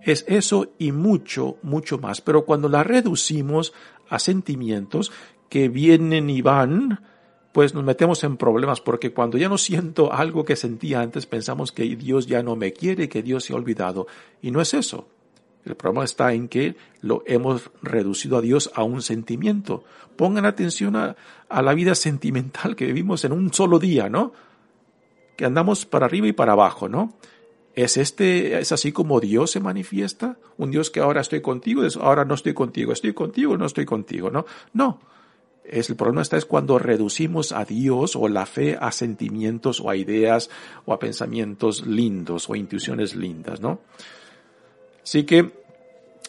es 0.02 0.24
eso 0.28 0.72
y 0.78 0.92
mucho, 0.92 1.58
mucho 1.62 1.98
más. 1.98 2.20
Pero 2.20 2.44
cuando 2.44 2.68
la 2.68 2.82
reducimos 2.82 3.74
a 4.08 4.18
sentimientos 4.18 5.12
que 5.48 5.68
vienen 5.68 6.30
y 6.30 6.42
van, 6.42 7.00
pues 7.52 7.74
nos 7.74 7.84
metemos 7.84 8.24
en 8.24 8.36
problemas 8.36 8.80
porque 8.80 9.12
cuando 9.12 9.38
ya 9.38 9.48
no 9.48 9.58
siento 9.58 10.12
algo 10.12 10.44
que 10.44 10.56
sentía 10.56 11.00
antes, 11.00 11.26
pensamos 11.26 11.70
que 11.70 11.84
Dios 11.96 12.26
ya 12.26 12.42
no 12.42 12.56
me 12.56 12.72
quiere, 12.72 13.08
que 13.08 13.22
Dios 13.22 13.44
se 13.44 13.52
ha 13.52 13.56
olvidado. 13.56 14.06
Y 14.42 14.50
no 14.50 14.60
es 14.60 14.74
eso. 14.74 15.08
El 15.64 15.76
problema 15.76 16.04
está 16.04 16.32
en 16.32 16.48
que 16.48 16.76
lo 17.00 17.22
hemos 17.26 17.70
reducido 17.80 18.36
a 18.36 18.40
Dios 18.40 18.70
a 18.74 18.82
un 18.82 19.00
sentimiento. 19.00 19.84
Pongan 20.16 20.44
atención 20.44 20.96
a, 20.96 21.16
a 21.48 21.62
la 21.62 21.74
vida 21.74 21.94
sentimental 21.94 22.76
que 22.76 22.86
vivimos 22.86 23.24
en 23.24 23.32
un 23.32 23.52
solo 23.52 23.78
día, 23.78 24.08
¿no? 24.08 24.32
Que 25.36 25.46
andamos 25.46 25.86
para 25.86 26.06
arriba 26.06 26.26
y 26.26 26.32
para 26.32 26.52
abajo, 26.52 26.88
¿no? 26.88 27.14
¿Es 27.74 27.96
este, 27.96 28.58
es 28.58 28.70
así 28.70 28.92
como 28.92 29.20
Dios 29.20 29.50
se 29.50 29.60
manifiesta? 29.60 30.36
Un 30.58 30.70
Dios 30.70 30.90
que 30.90 31.00
ahora 31.00 31.20
estoy 31.20 31.40
contigo, 31.40 31.82
ahora 32.00 32.24
no 32.24 32.34
estoy 32.34 32.54
contigo, 32.54 32.92
estoy 32.92 33.14
contigo, 33.14 33.56
no 33.56 33.66
estoy 33.66 33.84
contigo, 33.84 34.30
¿no? 34.30 34.46
No. 34.72 35.00
Es, 35.64 35.88
el 35.88 35.96
problema 35.96 36.22
está 36.22 36.36
es 36.36 36.44
cuando 36.44 36.78
reducimos 36.78 37.50
a 37.50 37.64
Dios 37.64 38.16
o 38.16 38.28
la 38.28 38.46
fe 38.46 38.76
a 38.78 38.92
sentimientos 38.92 39.80
o 39.80 39.90
a 39.90 39.96
ideas 39.96 40.50
o 40.84 40.92
a 40.92 40.98
pensamientos 40.98 41.86
lindos 41.86 42.48
o 42.48 42.54
intuiciones 42.54 43.16
lindas, 43.16 43.60
¿no? 43.60 43.80
Así 45.02 45.24
que 45.24 45.52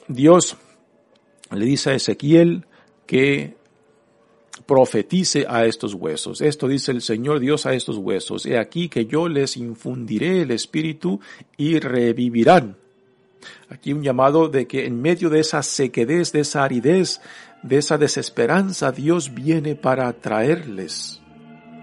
Dios 0.08 0.58
le 1.52 1.66
dice 1.66 1.92
a 1.92 1.96
Ezequiel 1.96 2.66
que 3.06 3.56
profetice 4.66 5.46
a 5.48 5.66
estos 5.66 5.94
huesos. 5.94 6.42
Esto 6.42 6.68
dice 6.68 6.92
el 6.92 7.02
Señor 7.02 7.40
Dios 7.40 7.66
a 7.66 7.74
estos 7.74 7.98
huesos. 7.98 8.46
He 8.46 8.58
aquí 8.58 8.90
que 8.90 9.06
yo 9.06 9.28
les 9.28 9.58
infundiré 9.58 10.42
el 10.42 10.52
espíritu 10.52 11.20
y 11.58 11.80
revivirán. 11.80 12.78
Aquí 13.70 13.94
un 13.94 14.02
llamado 14.02 14.48
de 14.50 14.68
que 14.68 14.86
en 14.86 15.02
medio 15.02 15.30
de 15.30 15.40
esa 15.40 15.62
sequedez, 15.62 16.32
de 16.32 16.42
esa 16.42 16.64
aridez, 16.64 17.22
de 17.62 17.78
esa 17.78 17.98
desesperanza, 17.98 18.92
Dios 18.92 19.34
viene 19.34 19.76
para 19.76 20.12
traerles 20.14 21.22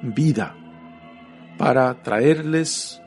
vida, 0.02 0.56
para 1.58 2.02
traerles 2.02 3.00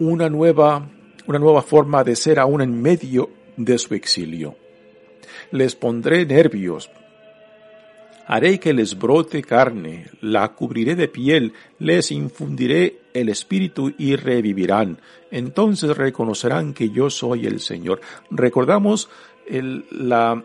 una 0.00 0.28
nueva, 0.28 0.88
una 1.26 1.38
nueva 1.38 1.62
forma 1.62 2.04
de 2.04 2.16
ser 2.16 2.38
aún 2.38 2.62
en 2.62 2.80
medio 2.80 3.30
de 3.56 3.78
su 3.78 3.94
exilio. 3.94 4.56
Les 5.50 5.74
pondré 5.74 6.26
nervios, 6.26 6.90
haré 8.28 8.60
que 8.60 8.74
les 8.74 8.96
brote 8.98 9.42
carne, 9.42 10.06
la 10.20 10.48
cubriré 10.54 10.94
de 10.94 11.08
piel, 11.08 11.54
les 11.78 12.10
infundiré 12.12 13.00
el 13.14 13.30
espíritu 13.30 13.94
y 13.96 14.16
revivirán. 14.16 15.00
Entonces 15.30 15.96
reconocerán 15.96 16.74
que 16.74 16.90
yo 16.90 17.08
soy 17.08 17.46
el 17.46 17.60
Señor. 17.60 18.02
Recordamos 18.30 19.08
el, 19.46 19.86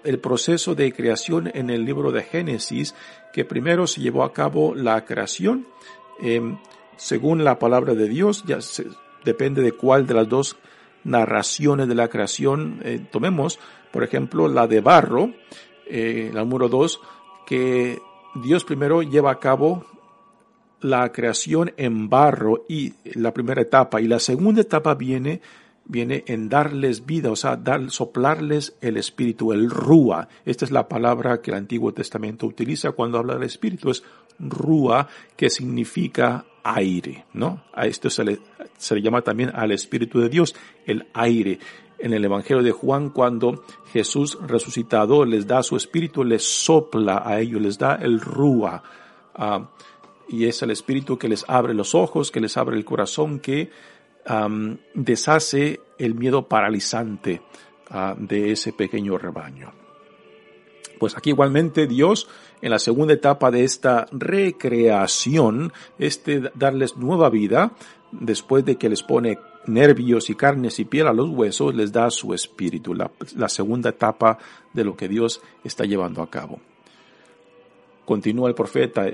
el 0.06 0.20
proceso 0.20 0.76
de 0.76 0.94
creación 0.94 1.52
en 1.54 1.70
el 1.70 1.84
libro 1.84 2.14
de 2.14 2.24
Génesis, 2.24 2.96
que 3.34 3.44
primero 3.44 3.86
se 3.86 4.00
llevó 4.00 4.24
a 4.24 4.32
cabo 4.32 4.74
la 4.76 5.04
creación, 5.04 5.68
em, 6.22 6.58
según 6.96 7.44
la 7.44 7.60
palabra 7.60 7.96
de 7.96 8.08
Dios, 8.08 8.46
ya 8.48 8.60
depende 9.26 9.62
de 9.62 9.74
cuál 9.74 10.08
de 10.08 10.14
las 10.14 10.30
dos 10.30 10.56
narraciones 11.04 11.90
de 11.90 11.96
la 11.96 12.08
creación 12.08 12.80
eh, 12.86 13.06
tomemos, 13.12 13.60
por 13.92 14.06
ejemplo, 14.06 14.48
la 14.48 14.68
de 14.68 14.80
barro, 14.80 15.32
eh, 15.86 16.32
la 16.34 16.46
número 16.46 16.70
dos, 16.70 17.02
que 17.46 18.00
Dios 18.36 18.64
primero 18.66 19.02
lleva 19.02 19.32
a 19.32 19.40
cabo 19.40 19.86
la 20.82 21.12
creación 21.12 21.74
en 21.78 22.10
barro 22.10 22.66
y 22.68 22.94
la 23.16 23.34
primera 23.34 23.62
etapa 23.62 24.02
y 24.02 24.08
la 24.08 24.20
segunda 24.20 24.62
etapa 24.62 24.96
viene 24.96 25.42
viene 25.86 26.24
en 26.28 26.50
darles 26.50 27.06
vida, 27.06 27.32
o 27.32 27.36
sea, 27.36 27.56
dar, 27.58 27.92
soplarles 27.92 28.76
el 28.82 28.98
espíritu, 28.98 29.52
el 29.52 29.70
rúa. 29.70 30.28
Esta 30.46 30.66
es 30.66 30.72
la 30.72 30.88
palabra 30.88 31.42
que 31.42 31.52
el 31.52 31.58
Antiguo 31.58 31.94
Testamento 31.94 32.48
utiliza 32.48 32.92
cuando 32.92 33.18
habla 33.18 33.34
del 33.34 33.44
espíritu, 33.44 33.90
es 33.90 34.04
rúa, 34.40 35.08
que 35.36 35.50
significa 35.50 36.46
aire, 36.64 37.26
¿no? 37.34 37.64
A 37.74 37.86
esto 37.86 38.10
se 38.10 38.24
le, 38.24 38.40
se 38.78 38.96
le 38.96 39.02
llama 39.02 39.22
también 39.22 39.52
al 39.54 39.72
espíritu 39.72 40.20
de 40.20 40.30
Dios, 40.30 40.56
el 40.86 41.08
aire. 41.14 41.60
En 42.00 42.14
el 42.14 42.26
Evangelio 42.26 42.64
de 42.64 42.72
Juan, 42.72 43.10
cuando 43.10 43.64
Jesús 43.92 44.38
resucitado 44.42 45.26
les 45.26 45.48
da 45.48 45.64
su 45.64 45.78
espíritu, 45.78 46.24
les 46.24 46.44
sopla 46.44 47.24
a 47.26 47.40
ellos, 47.40 47.62
les 47.62 47.78
da 47.78 47.96
el 47.96 48.20
rúa. 48.20 48.84
Ah, 49.36 49.70
y 50.28 50.46
es 50.46 50.62
el 50.62 50.72
espíritu 50.72 51.18
que 51.18 51.30
les 51.30 51.46
abre 51.48 51.74
los 51.74 51.96
ojos, 51.96 52.32
que 52.32 52.40
les 52.40 52.58
abre 52.58 52.78
el 52.78 52.86
corazón, 52.86 53.40
que 53.40 53.70
deshace 54.94 55.82
el 55.98 56.16
miedo 56.16 56.48
paralizante 56.48 57.42
ah, 57.90 58.16
de 58.18 58.52
ese 58.52 58.72
pequeño 58.72 59.18
rebaño. 59.18 59.83
Pues 61.04 61.18
aquí 61.18 61.32
igualmente 61.32 61.86
Dios 61.86 62.30
en 62.62 62.72
la 62.72 62.80
segunda 62.80 63.14
etapa 63.14 63.52
de 63.52 63.66
esta 63.66 64.06
recreación, 64.14 65.74
este 66.00 66.50
darles 66.56 66.96
nueva 66.96 67.30
vida, 67.30 67.74
después 68.14 68.64
de 68.64 68.78
que 68.78 68.88
les 68.88 69.04
pone 69.04 69.38
nervios 69.66 70.30
y 70.30 70.36
carnes 70.36 70.80
y 70.80 70.86
piel 70.86 71.08
a 71.08 71.12
los 71.12 71.28
huesos, 71.28 71.76
les 71.76 71.92
da 71.92 72.10
su 72.10 72.34
espíritu, 72.34 72.94
la, 72.94 73.50
segunda 73.50 73.90
etapa 73.90 74.38
de 74.72 74.86
lo 74.86 74.96
que 74.96 75.10
Dios 75.10 75.42
está 75.66 75.84
llevando 75.84 76.22
a 76.22 76.30
cabo. 76.30 76.62
Continúa 78.06 78.48
el 78.48 78.56
profeta, 78.56 79.06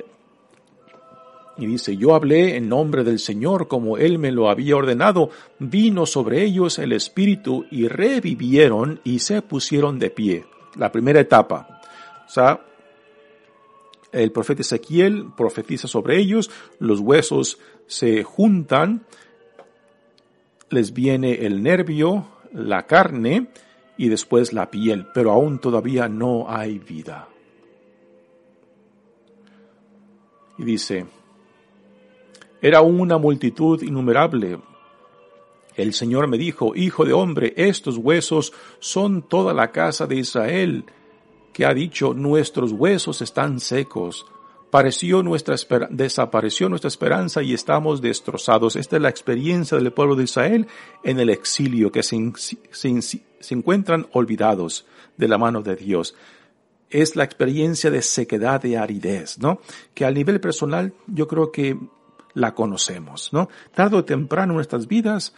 y 1.57 1.65
dice, 1.65 1.97
yo 1.97 2.13
hablé 2.13 2.55
en 2.55 2.69
nombre 2.69 3.03
del 3.03 3.17
Señor 3.17 3.67
como 3.67 3.97
Él 3.97 4.19
me 4.19 4.31
lo 4.31 4.47
había 4.47 4.75
ordenado, 4.75 5.31
vino 5.57 6.05
sobre 6.05 6.43
ellos 6.43 6.77
el 6.77 6.91
Espíritu 6.93 7.65
y 7.71 7.87
revivieron 7.87 9.01
y 9.03 9.17
se 9.17 9.41
pusieron 9.41 9.97
de 9.97 10.11
pie. 10.11 10.45
La 10.75 10.91
primera 10.91 11.19
etapa. 11.19 11.78
O 12.29 12.31
sea, 12.31 12.63
el 14.11 14.31
profeta 14.31 14.61
Ezequiel 14.61 15.31
profetiza 15.35 15.87
sobre 15.87 16.19
ellos, 16.19 16.51
los 16.77 16.99
huesos 16.99 17.57
se 17.87 18.23
juntan, 18.23 19.03
les 20.69 20.93
viene 20.93 21.45
el 21.47 21.63
nervio, 21.63 22.27
la 22.53 22.85
carne 22.85 23.47
y 23.97 24.09
después 24.09 24.53
la 24.53 24.69
piel, 24.69 25.07
pero 25.11 25.31
aún 25.31 25.57
todavía 25.57 26.07
no 26.07 26.45
hay 26.47 26.77
vida. 26.77 27.27
Y 30.59 30.65
dice, 30.65 31.07
era 32.61 32.81
una 32.81 33.17
multitud 33.17 33.81
innumerable. 33.81 34.59
El 35.75 35.95
Señor 35.95 36.27
me 36.27 36.37
dijo, 36.37 36.75
Hijo 36.75 37.05
de 37.05 37.13
hombre, 37.13 37.55
estos 37.57 37.97
huesos 37.97 38.53
son 38.77 39.23
toda 39.23 39.51
la 39.51 39.71
casa 39.71 40.05
de 40.05 40.17
Israel, 40.17 40.85
que 41.53 41.65
ha 41.65 41.73
dicho, 41.73 42.13
nuestros 42.13 42.71
huesos 42.71 43.21
están 43.21 43.59
secos. 43.59 44.25
Pareció 44.69 45.23
nuestra 45.23 45.55
desapareció 45.89 46.69
nuestra 46.69 46.89
esperanza 46.89 47.41
y 47.41 47.53
estamos 47.53 48.01
destrozados. 48.01 48.75
Esta 48.75 48.97
es 48.97 49.01
la 49.01 49.09
experiencia 49.09 49.77
del 49.77 49.91
pueblo 49.91 50.15
de 50.15 50.25
Israel 50.25 50.67
en 51.03 51.19
el 51.19 51.29
exilio, 51.29 51.91
que 51.91 52.03
se, 52.03 52.15
encuentran 53.49 54.07
olvidados 54.13 54.85
de 55.17 55.27
la 55.27 55.37
mano 55.37 55.61
de 55.61 55.75
Dios 55.75 56.15
es 56.91 57.15
la 57.15 57.23
experiencia 57.23 57.91
de 57.91 58.01
sequedad, 58.01 58.59
de 58.59 58.75
aridez, 58.75 59.37
¿no? 59.37 59.61
Que 59.93 60.05
a 60.05 60.11
nivel 60.11 60.39
personal 60.39 60.91
yo 61.05 61.27
creo 61.27 61.51
que 61.51 61.77
la 62.33 62.55
conocemos, 62.55 63.31
¿no? 63.31 63.47
Tarde 63.75 63.97
o 63.97 64.05
temprano 64.05 64.53
en 64.53 64.55
nuestras 64.55 64.87
vidas 64.87 65.35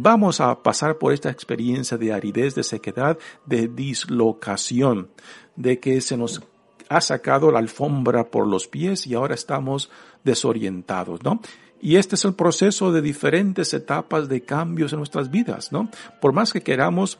vamos 0.00 0.40
a 0.40 0.62
pasar 0.62 0.98
por 0.98 1.12
esta 1.12 1.30
experiencia 1.30 1.98
de 1.98 2.12
aridez, 2.12 2.54
de 2.54 2.62
sequedad, 2.62 3.18
de 3.46 3.66
dislocación, 3.68 5.10
de 5.56 5.80
que 5.80 6.00
se 6.00 6.16
nos 6.16 6.40
ha 6.88 7.00
sacado 7.00 7.50
la 7.50 7.58
alfombra 7.58 8.30
por 8.30 8.46
los 8.46 8.68
pies 8.68 9.06
y 9.06 9.14
ahora 9.14 9.34
estamos 9.34 9.90
desorientados, 10.24 11.22
¿no? 11.22 11.40
Y 11.80 11.96
este 11.96 12.14
es 12.14 12.24
el 12.24 12.34
proceso 12.34 12.92
de 12.92 13.02
diferentes 13.02 13.74
etapas 13.74 14.28
de 14.28 14.42
cambios 14.42 14.92
en 14.92 14.98
nuestras 14.98 15.30
vidas, 15.30 15.70
¿no? 15.72 15.90
Por 16.20 16.32
más 16.32 16.52
que 16.52 16.62
queramos 16.62 17.18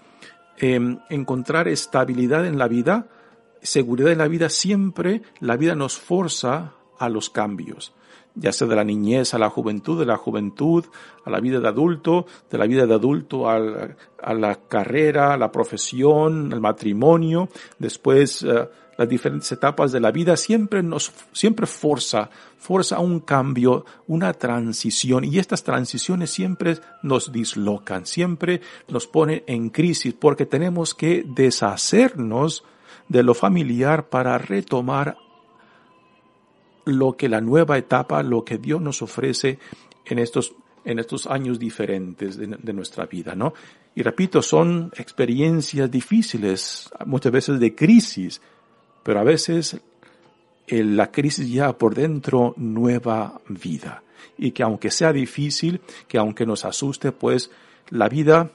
em, 0.56 0.98
encontrar 1.10 1.68
estabilidad 1.68 2.46
en 2.46 2.58
la 2.58 2.68
vida, 2.68 3.08
seguridad 3.60 4.12
en 4.12 4.18
la 4.18 4.28
vida, 4.28 4.48
siempre 4.48 5.22
la 5.40 5.56
vida 5.56 5.74
nos 5.74 5.98
forza 5.98 6.72
a 6.98 7.08
los 7.08 7.28
cambios 7.28 7.92
ya 8.38 8.52
sea 8.52 8.66
de 8.66 8.76
la 8.76 8.84
niñez 8.84 9.34
a 9.34 9.38
la 9.38 9.50
juventud, 9.50 9.98
de 9.98 10.06
la 10.06 10.16
juventud 10.16 10.84
a 11.24 11.30
la 11.30 11.40
vida 11.40 11.60
de 11.60 11.68
adulto, 11.68 12.26
de 12.50 12.58
la 12.58 12.66
vida 12.66 12.86
de 12.86 12.94
adulto 12.94 13.48
a 13.48 13.58
la, 13.58 14.54
carrera, 14.68 15.34
a 15.34 15.36
la 15.36 15.52
profesión, 15.52 16.52
al 16.52 16.60
matrimonio, 16.60 17.48
después 17.78 18.42
eh, 18.42 18.68
las 18.96 19.08
diferentes 19.08 19.50
etapas 19.52 19.92
de 19.92 20.00
la 20.00 20.10
vida, 20.10 20.36
siempre 20.36 20.82
nos, 20.82 21.12
siempre 21.32 21.66
forza, 21.66 22.30
forza 22.56 22.98
un 22.98 23.20
cambio, 23.20 23.84
una 24.08 24.32
transición, 24.32 25.24
y 25.24 25.38
estas 25.38 25.62
transiciones 25.62 26.30
siempre 26.30 26.78
nos 27.02 27.30
dislocan, 27.30 28.06
siempre 28.06 28.60
nos 28.88 29.06
ponen 29.06 29.44
en 29.46 29.70
crisis, 29.70 30.14
porque 30.14 30.46
tenemos 30.46 30.94
que 30.94 31.24
deshacernos 31.26 32.64
de 33.08 33.22
lo 33.22 33.34
familiar 33.34 34.08
para 34.08 34.36
retomar 34.36 35.16
lo 36.88 37.16
que 37.16 37.28
la 37.28 37.40
nueva 37.40 37.78
etapa, 37.78 38.22
lo 38.22 38.44
que 38.44 38.58
Dios 38.58 38.80
nos 38.80 39.02
ofrece 39.02 39.58
en 40.06 40.18
estos, 40.18 40.54
en 40.84 40.98
estos 40.98 41.26
años 41.26 41.58
diferentes 41.58 42.36
de, 42.36 42.72
nuestra 42.72 43.06
vida, 43.06 43.34
¿no? 43.34 43.54
Y 43.94 44.02
repito, 44.02 44.42
son 44.42 44.90
experiencias 44.96 45.90
difíciles, 45.90 46.88
muchas 47.04 47.32
veces 47.32 47.60
de 47.60 47.74
crisis, 47.74 48.40
pero 49.02 49.20
a 49.20 49.24
veces 49.24 49.80
la 50.68 51.10
crisis 51.10 51.50
ya 51.50 51.76
por 51.76 51.94
dentro 51.94 52.54
nueva 52.56 53.40
vida. 53.48 54.02
Y 54.36 54.52
que 54.52 54.62
aunque 54.62 54.90
sea 54.90 55.12
difícil, 55.12 55.80
que 56.06 56.18
aunque 56.18 56.46
nos 56.46 56.64
asuste, 56.64 57.12
pues 57.12 57.50
la 57.90 58.08
vida 58.08 58.50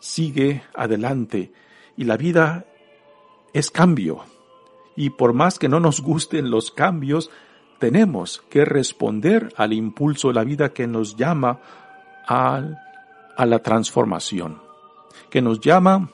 sigue 0.00 0.62
adelante 0.74 1.52
y 1.96 2.04
la 2.04 2.16
vida 2.16 2.66
es 3.52 3.70
cambio, 3.70 4.24
y 4.98 5.10
por 5.10 5.32
más 5.32 5.60
que 5.60 5.68
no 5.68 5.78
nos 5.78 6.00
gusten 6.00 6.50
los 6.50 6.72
cambios, 6.72 7.30
tenemos 7.78 8.42
que 8.50 8.64
responder 8.64 9.52
al 9.56 9.72
impulso 9.72 10.26
de 10.26 10.34
la 10.34 10.42
vida 10.42 10.72
que 10.72 10.88
nos 10.88 11.16
llama 11.16 11.60
a, 12.26 12.64
la 13.38 13.58
transformación, 13.60 14.60
que 15.30 15.40
nos 15.40 15.60
llama 15.60 16.10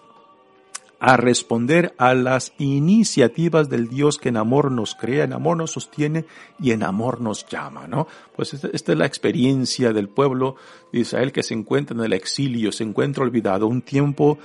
a 1.01 1.16
responder 1.16 1.94
a 1.97 2.12
las 2.12 2.53
iniciativas 2.59 3.70
del 3.70 3.88
Dios 3.88 4.18
que 4.18 4.29
en 4.29 4.37
amor 4.37 4.70
nos 4.70 4.94
crea, 4.94 5.25
en 5.25 5.33
amor 5.33 5.57
nos 5.57 5.70
sostiene 5.70 6.27
y 6.61 6.73
en 6.73 6.83
amor 6.83 7.23
nos 7.23 7.47
llama, 7.47 7.87
¿no? 7.87 8.07
Pues 8.37 8.53
esta, 8.53 8.68
esta, 8.70 8.92
es 8.92 8.99
la 8.99 9.07
experiencia 9.07 9.94
del 9.94 10.11
pueblo 10.11 10.57
de 10.92 11.01
Israel 11.01 11.33
que 11.33 11.42
se 11.42 11.55
encuentra 11.55 11.97
en 11.97 12.05
el 12.05 12.12
exilio, 12.12 12.70
se 12.70 12.85
encuentra 12.85 13.25
olvidado, 13.25 13.66
un 13.66 13.81
tiempo 13.81 14.38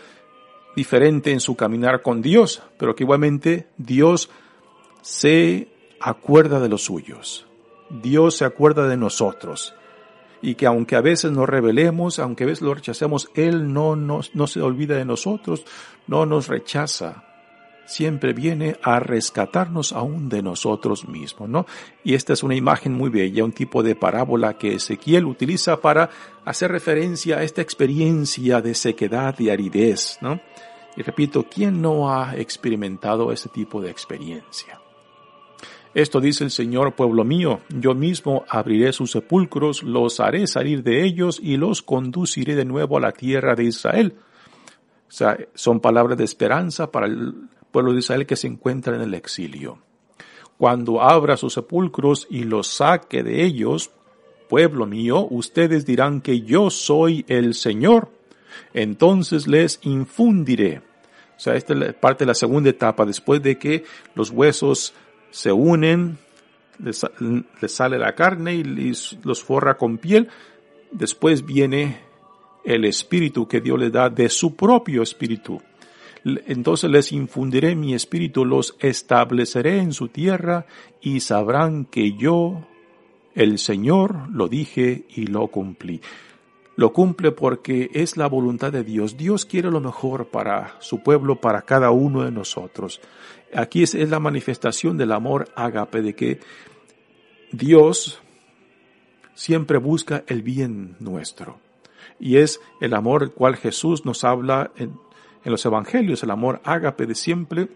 diferente 0.79 1.33
en 1.33 1.41
su 1.41 1.57
caminar 1.57 2.01
con 2.01 2.21
Dios, 2.21 2.63
pero 2.77 2.95
que 2.95 3.03
igualmente 3.03 3.67
Dios 3.77 4.29
se 5.01 5.67
acuerda 5.99 6.61
de 6.61 6.69
los 6.69 6.85
suyos. 6.85 7.45
Dios 7.89 8.37
se 8.37 8.45
acuerda 8.45 8.87
de 8.87 8.95
nosotros. 8.95 9.75
Y 10.41 10.55
que 10.55 10.67
aunque 10.67 10.95
a 10.95 11.01
veces 11.01 11.33
nos 11.33 11.49
rebelemos, 11.49 12.17
aunque 12.17 12.45
a 12.45 12.47
veces 12.47 12.61
lo 12.61 12.73
rechacemos, 12.73 13.29
Él 13.35 13.73
no, 13.73 13.97
nos, 13.97 14.33
no 14.35 14.47
se 14.47 14.61
olvida 14.61 14.95
de 14.95 15.03
nosotros, 15.03 15.65
no 16.07 16.25
nos 16.25 16.47
rechaza. 16.47 17.25
siempre 17.85 18.33
viene 18.33 18.77
a 18.83 18.99
rescatarnos 18.99 19.91
aún 19.91 20.29
de 20.29 20.41
nosotros 20.43 21.07
mismos, 21.07 21.49
¿no? 21.49 21.65
Y 22.03 22.13
esta 22.13 22.33
es 22.33 22.43
una 22.43 22.55
imagen 22.55 22.93
muy 22.93 23.09
bella, 23.09 23.43
un 23.43 23.51
tipo 23.51 23.81
de 23.83 23.95
parábola 23.95 24.57
que 24.57 24.75
Ezequiel 24.75 25.25
utiliza 25.25 25.81
para 25.81 26.09
hacer 26.45 26.71
referencia 26.71 27.37
a 27.37 27.43
esta 27.43 27.61
experiencia 27.61 28.61
de 28.61 28.75
sequedad 28.75 29.37
y 29.39 29.49
aridez, 29.49 30.19
¿no? 30.21 30.39
Y 30.99 31.01
repito, 31.01 31.45
¿quién 31.49 31.81
no 31.81 32.13
ha 32.13 32.35
experimentado 32.35 33.31
este 33.31 33.47
tipo 33.47 33.79
de 33.79 33.89
experiencia? 33.89 34.81
Esto 35.93 36.19
dice 36.19 36.43
el 36.43 36.51
Señor, 36.51 36.93
pueblo 36.93 37.23
mío, 37.23 37.61
yo 37.69 37.95
mismo 37.95 38.43
abriré 38.49 38.91
sus 38.91 39.11
sepulcros, 39.11 39.81
los 39.81 40.19
haré 40.19 40.45
salir 40.45 40.83
de 40.83 41.05
ellos 41.05 41.39
y 41.41 41.55
los 41.55 41.81
conduciré 41.81 42.53
de 42.53 42.65
nuevo 42.65 42.97
a 42.97 42.99
la 42.99 43.13
tierra 43.13 43.55
de 43.55 43.63
Israel. 43.63 44.15
O 45.07 45.11
sea, 45.11 45.37
son 45.53 45.79
palabras 45.79 46.17
de 46.17 46.25
esperanza 46.25 46.91
para 46.91 47.05
el 47.05 47.33
pueblo 47.71 47.93
de 47.93 47.99
Israel 47.99 48.25
que 48.25 48.35
se 48.35 48.47
encuentra 48.47 48.97
en 48.97 49.01
el 49.01 49.13
exilio. 49.13 49.77
Cuando 50.57 51.01
abra 51.01 51.37
sus 51.37 51.53
sepulcros 51.53 52.27
y 52.29 52.43
los 52.43 52.67
saque 52.67 53.23
de 53.23 53.45
ellos, 53.45 53.89
pueblo 54.49 54.85
mío, 54.85 55.25
ustedes 55.29 55.85
dirán 55.85 56.19
que 56.19 56.41
yo 56.41 56.69
soy 56.69 57.23
el 57.29 57.53
Señor. 57.53 58.11
Entonces 58.73 59.47
les 59.47 59.79
infundiré. 59.83 60.88
O 61.39 61.41
sea, 61.41 61.55
esta 61.55 61.73
es 61.73 61.93
parte 61.93 62.25
de 62.25 62.27
la 62.27 62.33
segunda 62.33 62.69
etapa, 62.69 63.05
después 63.05 63.41
de 63.41 63.57
que 63.57 63.85
los 64.13 64.29
huesos 64.29 64.93
se 65.31 65.53
unen, 65.53 66.17
les, 66.83 67.05
sale 67.67 67.97
la 67.97 68.13
carne 68.13 68.55
y 68.55 68.93
los 69.23 69.41
forra 69.41 69.77
con 69.77 69.99
piel. 69.99 70.27
Después 70.91 71.45
viene 71.45 72.01
el 72.65 72.83
espíritu 72.83 73.47
que 73.47 73.61
Dios 73.61 73.79
le 73.79 73.89
da 73.89 74.09
de 74.09 74.27
su 74.27 74.57
propio 74.57 75.01
espíritu. 75.01 75.61
Entonces 76.25 76.91
les 76.91 77.13
infundiré 77.13 77.73
mi 77.73 77.93
espíritu, 77.93 78.43
los 78.43 78.75
estableceré 78.81 79.77
en 79.77 79.93
su 79.93 80.09
tierra 80.09 80.65
y 81.01 81.21
sabrán 81.21 81.85
que 81.85 82.17
yo, 82.17 82.67
el 83.33 83.59
Señor, 83.59 84.29
lo 84.29 84.49
dije 84.49 85.05
y 85.15 85.27
lo 85.27 85.47
cumplí. 85.47 86.01
Lo 86.79 86.93
cumple 86.93 87.33
porque 87.33 87.91
es 87.93 88.15
la 88.15 88.27
voluntad 88.27 88.71
de 88.71 88.85
Dios. 88.85 89.17
Dios 89.17 89.45
quiere 89.45 89.69
lo 89.69 89.81
mejor 89.81 90.29
para 90.29 90.77
su 90.79 91.03
pueblo, 91.03 91.41
para 91.41 91.63
cada 91.63 91.91
uno 91.91 92.23
de 92.23 92.31
nosotros. 92.31 93.01
Aquí 93.53 93.83
es, 93.83 93.95
la 93.95 94.21
manifestación 94.21 94.97
del 94.97 95.11
amor 95.11 95.49
ágape, 95.57 96.01
de 96.01 96.15
que 96.15 96.39
Dios 97.51 98.21
siempre 99.33 99.77
busca 99.77 100.23
el 100.27 100.41
bien 100.41 100.95
nuestro. 101.01 101.59
Y 102.17 102.37
es 102.37 102.61
el 102.79 102.93
amor 102.93 103.23
el 103.23 103.31
cual 103.31 103.57
Jesús 103.57 104.05
nos 104.05 104.23
habla 104.23 104.71
en, 104.77 104.93
en 105.43 105.51
los 105.51 105.65
evangelios, 105.65 106.23
el 106.23 106.31
amor 106.31 106.61
ágape 106.63 107.07
de 107.07 107.15
siempre, 107.15 107.67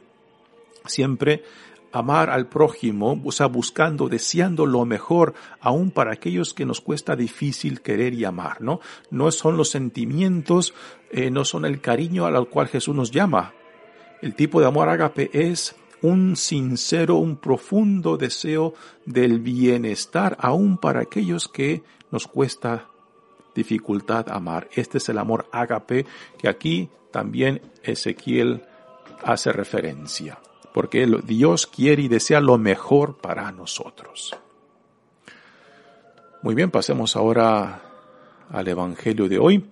siempre 0.85 1.43
amar 1.93 2.31
al 2.31 2.47
prójimo, 2.47 3.21
o 3.23 3.31
sea, 3.31 3.45
buscando, 3.45 4.09
deseando 4.09 4.65
lo 4.65 4.83
mejor, 4.83 5.35
aún 5.61 5.91
para 5.91 6.11
aquellos 6.11 6.55
que 6.55 6.65
nos 6.65 6.81
cuesta 6.81 7.15
difícil 7.15 7.81
querer 7.81 8.15
y 8.15 8.25
amar, 8.25 8.61
¿no? 8.61 8.79
No 9.11 9.31
son 9.31 9.57
los 9.57 9.69
sentimientos, 9.69 10.73
eh, 11.11 11.29
no 11.29 11.45
son 11.45 11.65
el 11.65 11.81
cariño 11.81 12.25
al 12.25 12.49
cual 12.49 12.67
Jesús 12.67 12.95
nos 12.95 13.11
llama. 13.11 13.53
El 14.23 14.33
tipo 14.33 14.59
de 14.59 14.65
amor 14.65 14.89
ágape 14.89 15.29
es 15.33 15.75
un 16.01 16.35
sincero, 16.35 17.17
un 17.17 17.37
profundo 17.37 18.17
deseo 18.17 18.73
del 19.05 19.39
bienestar, 19.39 20.35
aún 20.39 20.79
para 20.79 21.01
aquellos 21.01 21.47
que 21.47 21.83
nos 22.09 22.27
cuesta 22.27 22.89
dificultad 23.53 24.29
amar. 24.29 24.67
Este 24.73 24.97
es 24.97 25.09
el 25.09 25.19
amor 25.19 25.45
ágape 25.51 26.07
que 26.39 26.49
aquí 26.49 26.89
también 27.11 27.61
Ezequiel 27.83 28.63
hace 29.23 29.53
referencia 29.53 30.39
porque 30.73 31.07
Dios 31.25 31.67
quiere 31.67 32.03
y 32.03 32.07
desea 32.07 32.41
lo 32.41 32.57
mejor 32.57 33.17
para 33.17 33.51
nosotros. 33.51 34.35
Muy 36.41 36.55
bien, 36.55 36.71
pasemos 36.71 37.15
ahora 37.15 37.81
al 38.49 38.67
Evangelio 38.67 39.29
de 39.29 39.39
hoy. 39.39 39.65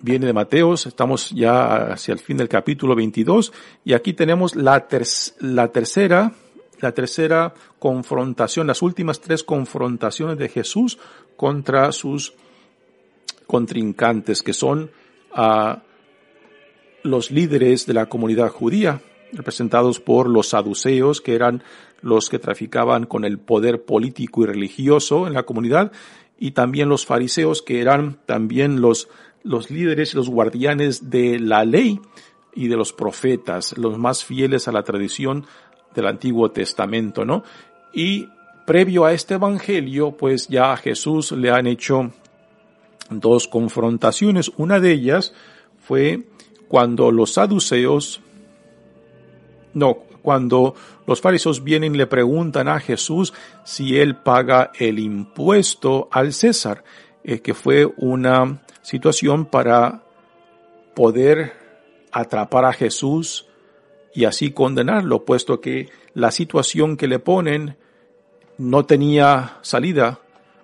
Viene 0.00 0.26
de 0.26 0.32
Mateos, 0.32 0.86
estamos 0.86 1.30
ya 1.30 1.92
hacia 1.92 2.12
el 2.12 2.20
fin 2.20 2.36
del 2.36 2.48
capítulo 2.48 2.94
22 2.94 3.52
y 3.84 3.94
aquí 3.94 4.12
tenemos 4.12 4.54
la, 4.54 4.86
la 5.40 5.68
tercera, 5.68 6.32
la 6.80 6.92
tercera 6.92 7.54
confrontación, 7.78 8.66
las 8.66 8.82
últimas 8.82 9.20
tres 9.20 9.42
confrontaciones 9.42 10.36
de 10.36 10.50
Jesús 10.50 10.98
contra 11.36 11.90
sus 11.90 12.34
contrincantes, 13.46 14.42
que 14.42 14.52
son 14.52 14.90
los 17.02 17.30
líderes 17.30 17.86
de 17.86 17.94
la 17.94 18.06
comunidad 18.06 18.50
judía, 18.50 19.00
representados 19.36 20.00
por 20.00 20.28
los 20.28 20.48
saduceos, 20.48 21.20
que 21.20 21.34
eran 21.34 21.62
los 22.00 22.28
que 22.28 22.38
traficaban 22.38 23.06
con 23.06 23.24
el 23.24 23.38
poder 23.38 23.84
político 23.84 24.42
y 24.42 24.46
religioso 24.46 25.26
en 25.26 25.34
la 25.34 25.44
comunidad, 25.44 25.92
y 26.38 26.52
también 26.52 26.88
los 26.88 27.06
fariseos, 27.06 27.62
que 27.62 27.80
eran 27.80 28.18
también 28.26 28.80
los, 28.80 29.08
los 29.42 29.70
líderes 29.70 30.12
y 30.12 30.16
los 30.16 30.28
guardianes 30.28 31.10
de 31.10 31.38
la 31.38 31.64
ley 31.64 32.00
y 32.54 32.68
de 32.68 32.76
los 32.76 32.92
profetas, 32.92 33.76
los 33.78 33.98
más 33.98 34.24
fieles 34.24 34.68
a 34.68 34.72
la 34.72 34.82
tradición 34.82 35.46
del 35.94 36.06
Antiguo 36.06 36.50
Testamento, 36.50 37.24
¿no? 37.24 37.44
Y 37.92 38.28
previo 38.66 39.04
a 39.04 39.12
este 39.12 39.34
evangelio, 39.34 40.12
pues 40.12 40.48
ya 40.48 40.72
a 40.72 40.76
Jesús 40.76 41.32
le 41.32 41.50
han 41.50 41.66
hecho 41.66 42.10
dos 43.10 43.48
confrontaciones. 43.48 44.50
Una 44.56 44.80
de 44.80 44.92
ellas 44.92 45.34
fue 45.78 46.24
cuando 46.68 47.10
los 47.10 47.34
saduceos 47.34 48.20
no, 49.74 49.98
cuando 50.22 50.74
los 51.06 51.20
fariseos 51.20 51.62
vienen 51.62 51.94
y 51.94 51.98
le 51.98 52.06
preguntan 52.06 52.68
a 52.68 52.80
Jesús 52.80 53.34
si 53.64 53.98
él 53.98 54.16
paga 54.16 54.70
el 54.78 54.98
impuesto 54.98 56.08
al 56.10 56.32
César, 56.32 56.84
eh, 57.22 57.40
que 57.40 57.52
fue 57.54 57.86
una 57.96 58.62
situación 58.82 59.46
para 59.46 60.02
poder 60.94 61.52
atrapar 62.12 62.64
a 62.64 62.72
Jesús 62.72 63.46
y 64.14 64.24
así 64.24 64.52
condenarlo, 64.52 65.24
puesto 65.24 65.60
que 65.60 65.90
la 66.14 66.30
situación 66.30 66.96
que 66.96 67.08
le 67.08 67.18
ponen 67.18 67.76
no 68.56 68.86
tenía 68.86 69.58
salida, 69.62 70.20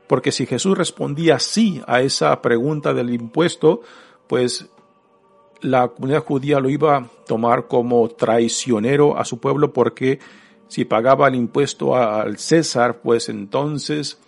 porque 0.06 0.32
si 0.32 0.46
Jesús 0.46 0.78
respondía 0.78 1.38
sí 1.38 1.82
a 1.86 2.00
esa 2.00 2.40
pregunta 2.40 2.94
del 2.94 3.10
impuesto, 3.10 3.82
pues 4.28 4.70
la 5.62 5.88
comunidad 5.88 6.24
judía 6.24 6.60
lo 6.60 6.68
iba 6.68 6.96
a 6.96 7.06
tomar 7.26 7.66
como 7.66 8.08
traicionero 8.08 9.16
a 9.18 9.24
su 9.24 9.38
pueblo 9.38 9.72
porque 9.72 10.18
si 10.68 10.84
pagaba 10.84 11.28
el 11.28 11.34
impuesto 11.34 11.96
al 11.96 12.38
César, 12.38 13.00
pues 13.02 13.28
entonces 13.28 14.18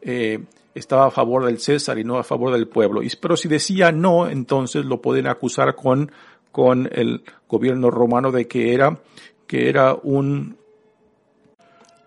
eh, 0.00 0.42
estaba 0.74 1.06
a 1.06 1.10
favor 1.10 1.44
del 1.44 1.58
César 1.58 1.98
y 1.98 2.04
no 2.04 2.18
a 2.18 2.24
favor 2.24 2.52
del 2.52 2.66
pueblo. 2.66 3.02
Pero 3.20 3.36
si 3.36 3.48
decía 3.48 3.92
no, 3.92 4.28
entonces 4.28 4.84
lo 4.84 5.02
pueden 5.02 5.26
acusar 5.26 5.74
con, 5.74 6.10
con 6.50 6.88
el 6.92 7.22
gobierno 7.48 7.90
romano 7.90 8.32
de 8.32 8.48
que 8.48 8.72
era, 8.72 9.00
que 9.46 9.68
era 9.68 9.94
un 9.94 10.56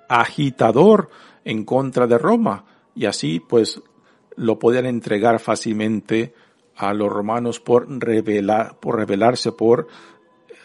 agitador 0.09 1.09
en 1.43 1.63
contra 1.63 2.07
de 2.07 2.17
Roma. 2.17 2.65
Y 2.95 3.05
así 3.05 3.39
pues 3.39 3.81
lo 4.35 4.57
podían 4.57 4.85
entregar 4.85 5.39
fácilmente 5.39 6.33
a 6.75 6.93
los 6.93 7.11
romanos 7.11 7.59
por 7.59 7.87
revelar, 7.89 8.77
por 8.79 8.97
rebelarse, 8.97 9.51
por 9.51 9.87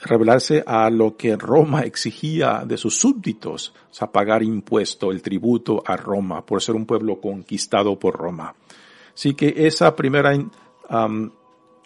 rebelarse 0.02 0.64
a 0.66 0.90
lo 0.90 1.16
que 1.16 1.36
Roma 1.36 1.82
exigía 1.82 2.64
de 2.66 2.76
sus 2.76 2.98
súbditos, 2.98 3.74
o 3.90 3.94
sea, 3.94 4.10
pagar 4.10 4.42
impuesto, 4.42 5.10
el 5.10 5.22
tributo 5.22 5.82
a 5.86 5.96
Roma, 5.96 6.44
por 6.44 6.62
ser 6.62 6.74
un 6.74 6.86
pueblo 6.86 7.20
conquistado 7.20 7.98
por 7.98 8.16
Roma. 8.16 8.54
Así 9.14 9.34
que 9.34 9.54
esa 9.66 9.94
primera 9.94 10.32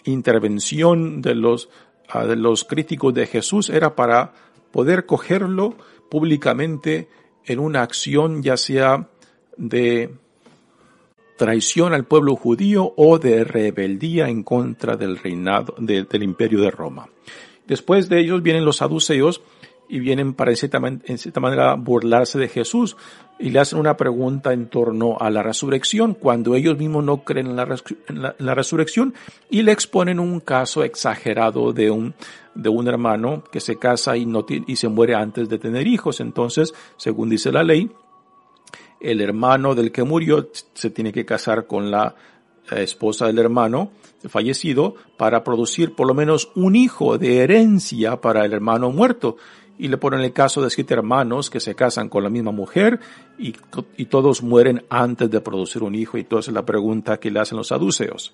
intervención 0.05 1.21
de 1.21 1.35
los, 1.35 1.69
ah, 2.09 2.25
de 2.25 2.37
los 2.37 2.65
críticos 2.65 3.13
de 3.15 3.27
Jesús 3.27 3.71
era 3.71 3.97
para 3.97 4.33
poder 4.71 5.07
cogerlo 5.07 5.77
públicamente 6.09 7.09
en 7.45 7.59
una 7.59 7.83
acción 7.83 8.43
ya 8.43 8.57
sea 8.57 9.09
de 9.57 10.15
traición 11.37 11.95
al 11.95 12.05
pueblo 12.05 12.37
judío 12.37 12.95
o 12.97 13.19
de 13.19 13.45
rebeldía 13.45 14.29
en 14.29 14.43
contra 14.43 14.97
del 14.97 15.19
reinado 15.19 15.75
del 15.79 16.23
imperio 16.23 16.61
de 16.61 16.71
Roma. 16.71 17.09
Después 17.67 18.09
de 18.09 18.21
ellos 18.21 18.43
vienen 18.43 18.65
los 18.65 18.77
saduceos 18.77 19.43
y 19.89 19.99
vienen 19.99 20.35
para 20.35 20.51
en 20.51 20.57
cierta, 21.19 21.41
manera 21.41 21.75
burlarse 21.75 22.39
de 22.39 22.49
Jesús 22.49 22.97
y 23.39 23.51
le 23.51 23.61
hacen 23.61 23.79
una 23.79 23.97
pregunta 23.97 24.53
en 24.53 24.69
torno 24.69 25.17
a 25.21 25.31
la 25.31 25.43
resurrección 25.43 26.15
cuando 26.15 26.55
ellos 26.55 26.79
mismos 26.79 27.05
no 27.05 27.25
creen 27.25 27.49
en 27.49 27.57
la, 27.57 28.55
resurrección 28.55 29.15
y 29.51 29.63
le 29.63 29.73
exponen 29.73 30.21
un 30.21 30.41
caso 30.41 30.85
exagerado 30.85 31.73
de 31.73 31.91
un, 31.91 32.15
de 32.55 32.69
un 32.69 32.89
hermano 32.89 33.45
que 33.51 33.61
se 33.61 33.77
casa 33.77 34.17
y, 34.17 34.25
no, 34.25 34.47
y 34.49 34.77
se 34.77 34.89
muere 34.89 35.15
antes 35.15 35.49
de 35.49 35.59
tener 35.59 35.87
hijos. 35.87 36.21
Entonces, 36.21 36.73
según 36.97 37.29
dice 37.29 37.53
la 37.53 37.63
ley, 37.63 37.91
el 39.05 39.21
hermano 39.21 39.75
del 39.75 39.93
que 39.93 40.03
murió 40.03 40.49
se 40.73 40.91
tiene 40.91 41.13
que 41.13 41.25
casar 41.25 41.67
con 41.67 41.91
la 41.91 42.15
esposa 42.71 43.27
del 43.27 43.39
hermano 43.39 43.91
fallecido 44.29 44.95
para 45.17 45.45
producir 45.45 45.95
por 45.95 46.07
lo 46.07 46.15
menos 46.15 46.51
un 46.55 46.77
hijo 46.77 47.19
de 47.19 47.39
herencia 47.39 48.21
para 48.21 48.45
el 48.45 48.53
hermano 48.53 48.91
muerto. 48.91 49.37
Y 49.77 49.89
le 49.89 49.99
ponen 49.99 50.21
el 50.21 50.33
caso 50.33 50.63
de 50.63 50.71
siete 50.71 50.95
hermanos 50.95 51.51
que 51.51 51.59
se 51.59 51.75
casan 51.75 52.09
con 52.09 52.23
la 52.23 52.31
misma 52.31 52.53
mujer 52.53 53.01
y, 53.39 53.55
y 53.97 54.05
todos 54.07 54.43
mueren 54.43 54.85
antes 54.89 55.29
de 55.31 55.41
producir 55.41 55.83
un 55.83 55.97
hijo. 55.97 56.17
Y 56.17 56.21
entonces 56.21 56.55
la 56.55 56.65
pregunta 56.65 57.19
que 57.19 57.31
le 57.31 57.41
hacen 57.41 57.59
los 57.59 57.69
saduceos 57.69 58.33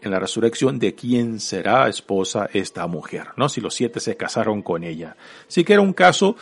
en 0.00 0.10
la 0.10 0.18
resurrección 0.18 0.78
de 0.78 0.94
quién 0.94 1.40
será 1.40 1.88
esposa 1.88 2.48
esta 2.52 2.86
mujer, 2.86 3.28
¿no? 3.36 3.48
Si 3.48 3.60
los 3.60 3.74
siete 3.74 4.00
se 4.00 4.16
casaron 4.16 4.62
con 4.62 4.84
ella. 4.84 5.16
Sí 5.48 5.64
que 5.64 5.74
era 5.74 5.82
un 5.82 5.92
caso 5.92 6.36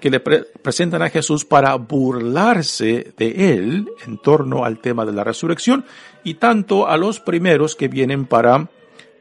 que 0.00 0.10
le 0.10 0.20
presentan 0.20 1.02
a 1.02 1.10
Jesús 1.10 1.44
para 1.44 1.74
burlarse 1.74 3.12
de 3.16 3.54
él 3.54 3.88
en 4.06 4.18
torno 4.18 4.64
al 4.64 4.80
tema 4.80 5.04
de 5.04 5.12
la 5.12 5.24
resurrección 5.24 5.84
y 6.24 6.34
tanto 6.34 6.88
a 6.88 6.96
los 6.96 7.20
primeros 7.20 7.76
que 7.76 7.88
vienen 7.88 8.26
para 8.26 8.68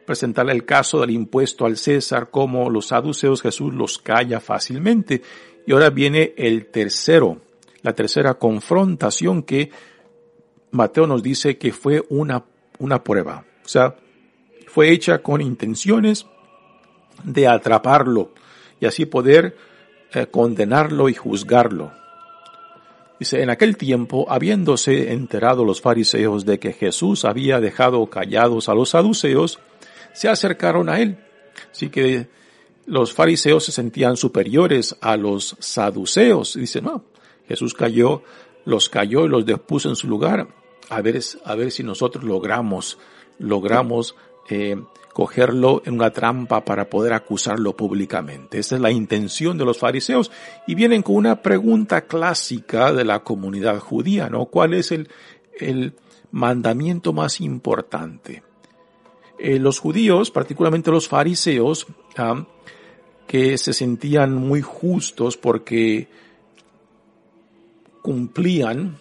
presentarle 0.06 0.54
el 0.54 0.66
caso 0.66 1.02
del 1.02 1.12
impuesto 1.12 1.66
al 1.66 1.78
César 1.78 2.30
como 2.30 2.70
los 2.70 2.88
saduceos 2.88 3.42
Jesús 3.42 3.74
los 3.74 3.98
calla 3.98 4.40
fácilmente. 4.40 5.22
Y 5.66 5.74
ahora 5.74 5.90
viene 5.90 6.34
el 6.38 6.68
tercero, 6.68 7.42
la 7.82 7.94
tercera 7.94 8.36
confrontación 8.36 9.44
que 9.44 9.70
Mateo 10.72 11.08
nos 11.08 11.22
dice 11.22 11.58
que 11.58 11.74
fue 11.74 12.04
una, 12.10 12.46
una 12.80 13.04
prueba. 13.04 13.46
O 13.66 13.68
sea, 13.68 13.96
fue 14.68 14.92
hecha 14.92 15.20
con 15.20 15.42
intenciones 15.42 16.26
de 17.24 17.48
atraparlo 17.48 18.32
y 18.80 18.86
así 18.86 19.06
poder 19.06 19.58
eh, 20.14 20.28
condenarlo 20.28 21.10
y 21.10 21.14
juzgarlo. 21.14 21.92
Dice, 23.20 23.42
en 23.42 23.50
aquel 23.50 23.78
tiempo, 23.78 24.28
habiéndose 24.30 25.12
enterado 25.12 25.66
los 25.66 25.82
fariseos 25.82 26.46
de 26.46 26.60
que 26.60 26.74
Jesús 26.74 27.26
había 27.26 27.60
dejado 27.60 28.06
callados 28.08 28.70
a 28.70 28.76
los 28.76 28.90
saduceos, 28.90 29.60
se 30.14 30.30
acercaron 30.30 30.88
a 30.90 31.00
él. 31.00 31.18
Así 31.72 31.90
que 31.90 32.28
los 32.86 33.14
fariseos 33.14 33.66
se 33.66 33.72
sentían 33.72 34.18
superiores 34.18 34.96
a 35.02 35.18
los 35.18 35.56
saduceos. 35.60 36.54
Dice, 36.54 36.82
no, 36.82 37.06
Jesús 37.48 37.74
cayó, 37.74 38.22
los 38.66 38.90
cayó 38.90 39.26
y 39.26 39.30
los 39.30 39.46
depuso 39.46 39.90
en 39.90 39.96
su 39.96 40.08
lugar. 40.08 40.48
A 40.90 41.02
ver, 41.02 41.20
a 41.44 41.56
ver 41.56 41.72
si 41.72 41.84
nosotros 41.84 42.24
logramos 42.24 42.98
logramos 43.40 44.16
eh, 44.50 44.78
cogerlo 45.18 45.82
en 45.84 45.96
una 45.96 46.12
trampa 46.12 46.64
para 46.64 46.92
poder 46.92 47.12
acusarlo 47.12 47.76
públicamente. 47.76 48.60
Esa 48.60 48.76
es 48.76 48.82
la 48.82 48.92
intención 48.92 49.58
de 49.58 49.66
los 49.66 49.80
fariseos 49.80 50.30
y 50.68 50.76
vienen 50.76 51.02
con 51.02 51.16
una 51.16 51.42
pregunta 51.42 52.02
clásica 52.02 52.94
de 52.94 53.04
la 53.04 53.24
comunidad 53.24 53.80
judía, 53.80 54.30
¿no? 54.30 54.46
¿Cuál 54.46 54.76
es 54.76 54.92
el, 54.92 55.10
el 55.60 55.96
mandamiento 56.30 57.14
más 57.14 57.42
importante? 57.42 58.44
Eh, 59.40 59.58
los 59.58 59.80
judíos, 59.80 60.30
particularmente 60.30 60.92
los 60.92 61.08
fariseos, 61.08 61.88
ah, 62.16 62.46
que 63.26 63.58
se 63.58 63.74
sentían 63.74 64.36
muy 64.36 64.62
justos 64.62 65.36
porque 65.36 66.10
cumplían 68.04 68.98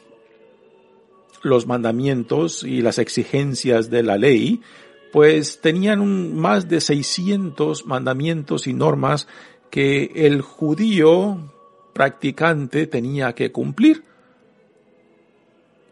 los 1.42 1.66
mandamientos 1.66 2.64
y 2.64 2.80
las 2.80 2.98
exigencias 2.98 3.90
de 3.90 4.02
la 4.02 4.16
ley, 4.16 4.62
pues 5.12 5.60
tenían 5.60 6.34
más 6.36 6.68
de 6.68 6.80
600 6.80 7.86
mandamientos 7.86 8.66
y 8.66 8.74
normas 8.74 9.28
que 9.70 10.12
el 10.14 10.42
judío 10.42 11.52
practicante 11.92 12.86
tenía 12.86 13.34
que 13.34 13.52
cumplir. 13.52 14.04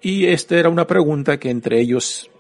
Y 0.03 0.27
esta 0.27 0.57
era 0.57 0.68
una 0.68 0.87
pregunta 0.87 1.38
que 1.38 1.50
entre 1.50 1.81
ellos 1.81 2.31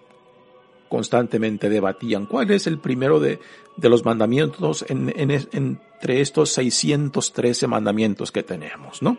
constantemente 0.88 1.68
debatían. 1.68 2.26
¿Cuál 2.26 2.50
es 2.50 2.66
el 2.66 2.78
primero 2.78 3.18
de, 3.18 3.38
de 3.76 3.88
los 3.88 4.04
mandamientos 4.04 4.84
en, 4.88 5.12
en, 5.16 5.30
entre 5.30 6.20
estos 6.20 6.50
613 6.52 7.66
mandamientos 7.66 8.30
que 8.30 8.42
tenemos, 8.42 9.02
no? 9.02 9.18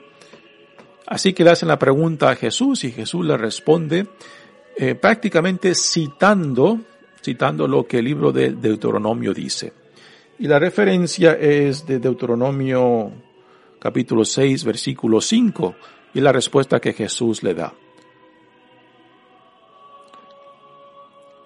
Así 1.07 1.33
que 1.33 1.43
le 1.43 1.51
hacen 1.51 1.67
la 1.67 1.77
pregunta 1.79 2.29
a 2.29 2.35
Jesús 2.35 2.83
y 2.83 2.91
Jesús 2.91 3.25
le 3.25 3.37
responde 3.37 4.07
eh, 4.77 4.95
prácticamente 4.95 5.73
citando, 5.75 6.79
citando 7.25 7.67
lo 7.67 7.87
que 7.87 7.97
el 7.99 8.05
libro 8.05 8.31
de 8.31 8.51
Deuteronomio 8.51 9.33
dice. 9.33 9.73
Y 10.37 10.47
la 10.47 10.59
referencia 10.59 11.33
es 11.33 11.85
de 11.87 11.97
Deuteronomio 11.97 13.11
capítulo 13.79 14.23
6, 14.23 14.63
versículo 14.63 15.19
5, 15.19 15.75
y 16.13 16.21
la 16.21 16.31
respuesta 16.31 16.79
que 16.79 16.93
Jesús 16.93 17.41
le 17.41 17.55
da. 17.55 17.73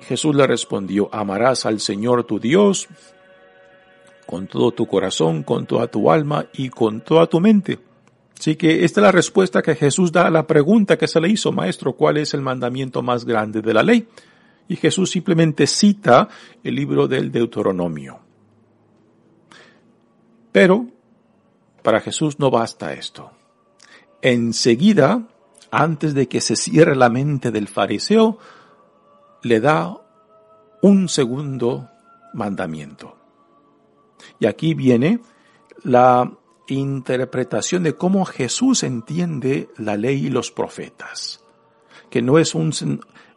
Jesús 0.02 0.36
le 0.36 0.46
respondió, 0.48 1.08
amarás 1.14 1.66
al 1.66 1.80
Señor 1.80 2.26
tu 2.26 2.40
Dios 2.40 2.88
con 4.26 4.48
todo 4.48 4.72
tu 4.72 4.86
corazón, 4.86 5.44
con 5.44 5.66
toda 5.66 5.88
tu 5.88 6.12
alma 6.12 6.46
y 6.54 6.70
con 6.70 7.02
toda 7.02 7.28
tu 7.28 7.40
mente. 7.40 7.80
Así 8.38 8.56
que 8.56 8.84
esta 8.84 9.00
es 9.00 9.04
la 9.04 9.12
respuesta 9.12 9.62
que 9.62 9.76
Jesús 9.76 10.12
da 10.12 10.28
a 10.28 10.30
la 10.30 10.46
pregunta 10.46 10.98
que 10.98 11.08
se 11.08 11.22
le 11.22 11.30
hizo, 11.30 11.52
maestro, 11.52 11.94
¿cuál 11.94 12.18
es 12.18 12.34
el 12.34 12.42
mandamiento 12.42 13.02
más 13.02 13.24
grande 13.24 13.62
de 13.62 13.74
la 13.74 13.84
ley? 13.84 14.08
Y 14.70 14.78
Jesús 14.78 15.12
simplemente 15.12 15.68
cita 15.68 16.30
el 16.64 16.76
libro 16.76 17.08
del 17.08 17.32
Deuteronomio. 17.32 18.20
Pero 20.54 20.88
para 21.84 22.00
Jesús 22.00 22.40
no 22.40 22.52
basta 22.52 22.94
esto. 22.94 23.32
Enseguida, 24.22 25.28
antes 25.72 26.14
de 26.14 26.28
que 26.28 26.40
se 26.40 26.56
cierre 26.56 26.96
la 26.96 27.10
mente 27.10 27.52
del 27.52 27.68
fariseo, 27.68 28.38
le 29.42 29.60
da 29.60 29.98
un 30.82 31.10
segundo 31.10 31.90
mandamiento. 32.34 33.16
Y 34.40 34.46
aquí 34.46 34.74
viene 34.74 35.20
la 35.84 36.32
interpretación 36.68 37.84
de 37.84 37.96
cómo 37.96 38.26
Jesús 38.26 38.84
entiende 38.84 39.70
la 39.78 39.98
ley 39.98 40.28
y 40.28 40.30
los 40.30 40.52
profetas, 40.52 41.44
que 42.10 42.22
no 42.22 42.38
es 42.38 42.54
un, 42.54 42.72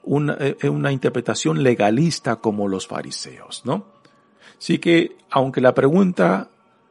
eh, 0.05 0.69
una, 0.69 0.91
interpretación 0.91 1.63
legalista 1.63 2.37
como 2.37 2.67
los 2.67 2.87
fariseos, 2.87 3.63
¿no? 3.65 3.85
Así 4.59 4.79
que, 4.79 5.17
aunque 5.31 5.61
la 5.61 5.75
pregunta 5.75 6.51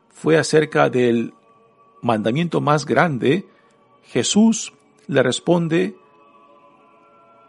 fue 0.09 0.37
acerca 0.37 0.89
del 0.89 1.33
mandamiento 2.01 2.61
más 2.61 2.85
grande, 2.85 3.45
Jesús 4.03 4.73
le 5.07 5.23
responde 5.23 5.95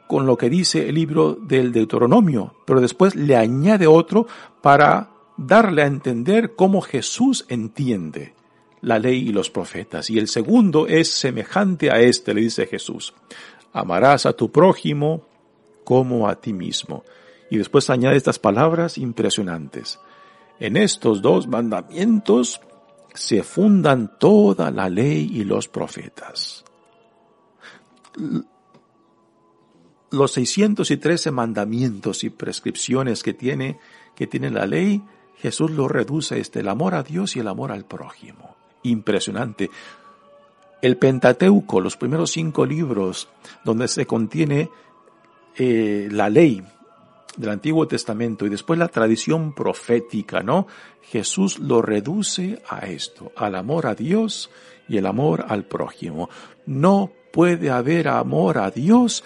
con 0.08 0.26
lo 0.26 0.36
que 0.36 0.50
dice 0.50 0.88
el 0.88 0.96
libro 0.96 1.34
del 1.34 1.72
Deuteronomio, 1.72 2.54
pero 2.66 2.80
después 2.80 3.14
le 3.14 3.36
añade 3.36 3.86
otro 3.86 4.26
para 4.60 5.10
darle 5.36 5.82
a 5.82 5.86
entender 5.86 6.54
cómo 6.54 6.80
Jesús 6.80 7.46
entiende 7.48 8.34
la 8.80 8.98
ley 8.98 9.28
y 9.28 9.32
los 9.32 9.48
profetas. 9.48 10.10
Y 10.10 10.18
el 10.18 10.28
segundo 10.28 10.86
es 10.88 11.08
semejante 11.08 11.90
a 11.90 12.00
este, 12.00 12.34
le 12.34 12.42
dice 12.42 12.66
Jesús. 12.66 13.14
Amarás 13.72 14.26
a 14.26 14.34
tu 14.34 14.50
prójimo 14.50 15.31
como 15.84 16.28
a 16.28 16.40
ti 16.40 16.52
mismo. 16.52 17.04
Y 17.50 17.58
después 17.58 17.90
añade 17.90 18.16
estas 18.16 18.38
palabras 18.38 18.98
impresionantes. 18.98 19.98
En 20.58 20.76
estos 20.76 21.22
dos 21.22 21.46
mandamientos 21.46 22.60
se 23.14 23.42
fundan 23.42 24.18
toda 24.18 24.70
la 24.70 24.88
ley 24.88 25.30
y 25.32 25.44
los 25.44 25.68
profetas. 25.68 26.64
Los 30.10 30.32
613 30.32 31.30
mandamientos 31.30 32.24
y 32.24 32.30
prescripciones 32.30 33.22
que 33.22 33.34
tiene, 33.34 33.78
que 34.14 34.26
tiene 34.26 34.50
la 34.50 34.66
ley, 34.66 35.02
Jesús 35.38 35.70
lo 35.70 35.88
reduce 35.88 36.38
este, 36.38 36.60
el 36.60 36.68
amor 36.68 36.94
a 36.94 37.02
Dios 37.02 37.36
y 37.36 37.40
el 37.40 37.48
amor 37.48 37.72
al 37.72 37.84
prójimo 37.84 38.56
impresionante. 38.82 39.70
El 40.80 40.96
Pentateuco, 40.96 41.80
los 41.80 41.96
primeros 41.96 42.32
cinco 42.32 42.66
libros 42.66 43.28
donde 43.64 43.88
se 43.88 44.06
contiene 44.06 44.70
eh, 45.56 46.08
la 46.10 46.28
ley 46.28 46.62
del 47.36 47.50
Antiguo 47.50 47.86
Testamento 47.88 48.46
y 48.46 48.50
después 48.50 48.78
la 48.78 48.88
tradición 48.88 49.54
profética, 49.54 50.42
¿no? 50.42 50.66
Jesús 51.02 51.58
lo 51.58 51.82
reduce 51.82 52.62
a 52.68 52.86
esto, 52.86 53.32
al 53.36 53.54
amor 53.54 53.86
a 53.86 53.94
Dios 53.94 54.50
y 54.88 54.98
el 54.98 55.06
amor 55.06 55.46
al 55.48 55.64
prójimo. 55.64 56.28
No 56.66 57.10
puede 57.32 57.70
haber 57.70 58.08
amor 58.08 58.58
a 58.58 58.70
Dios 58.70 59.24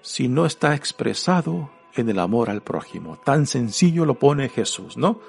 si 0.00 0.28
no 0.28 0.46
está 0.46 0.74
expresado 0.74 1.70
en 1.94 2.08
el 2.08 2.18
amor 2.18 2.50
al 2.50 2.62
prójimo. 2.62 3.18
Tan 3.24 3.46
sencillo 3.46 4.04
lo 4.04 4.18
pone 4.18 4.48
Jesús, 4.48 4.96
¿no? 4.96 5.20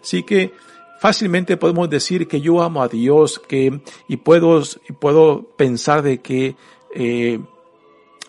Así 0.00 0.22
que 0.22 0.52
fácilmente 1.00 1.56
podemos 1.56 1.88
decir 1.90 2.26
que 2.26 2.40
yo 2.40 2.62
amo 2.62 2.82
a 2.82 2.88
Dios, 2.88 3.38
que, 3.38 3.80
y 4.08 4.16
puedo, 4.16 4.62
y 4.88 4.92
puedo 4.92 5.42
pensar 5.56 6.02
de 6.02 6.20
que, 6.20 6.56
eh, 6.94 7.40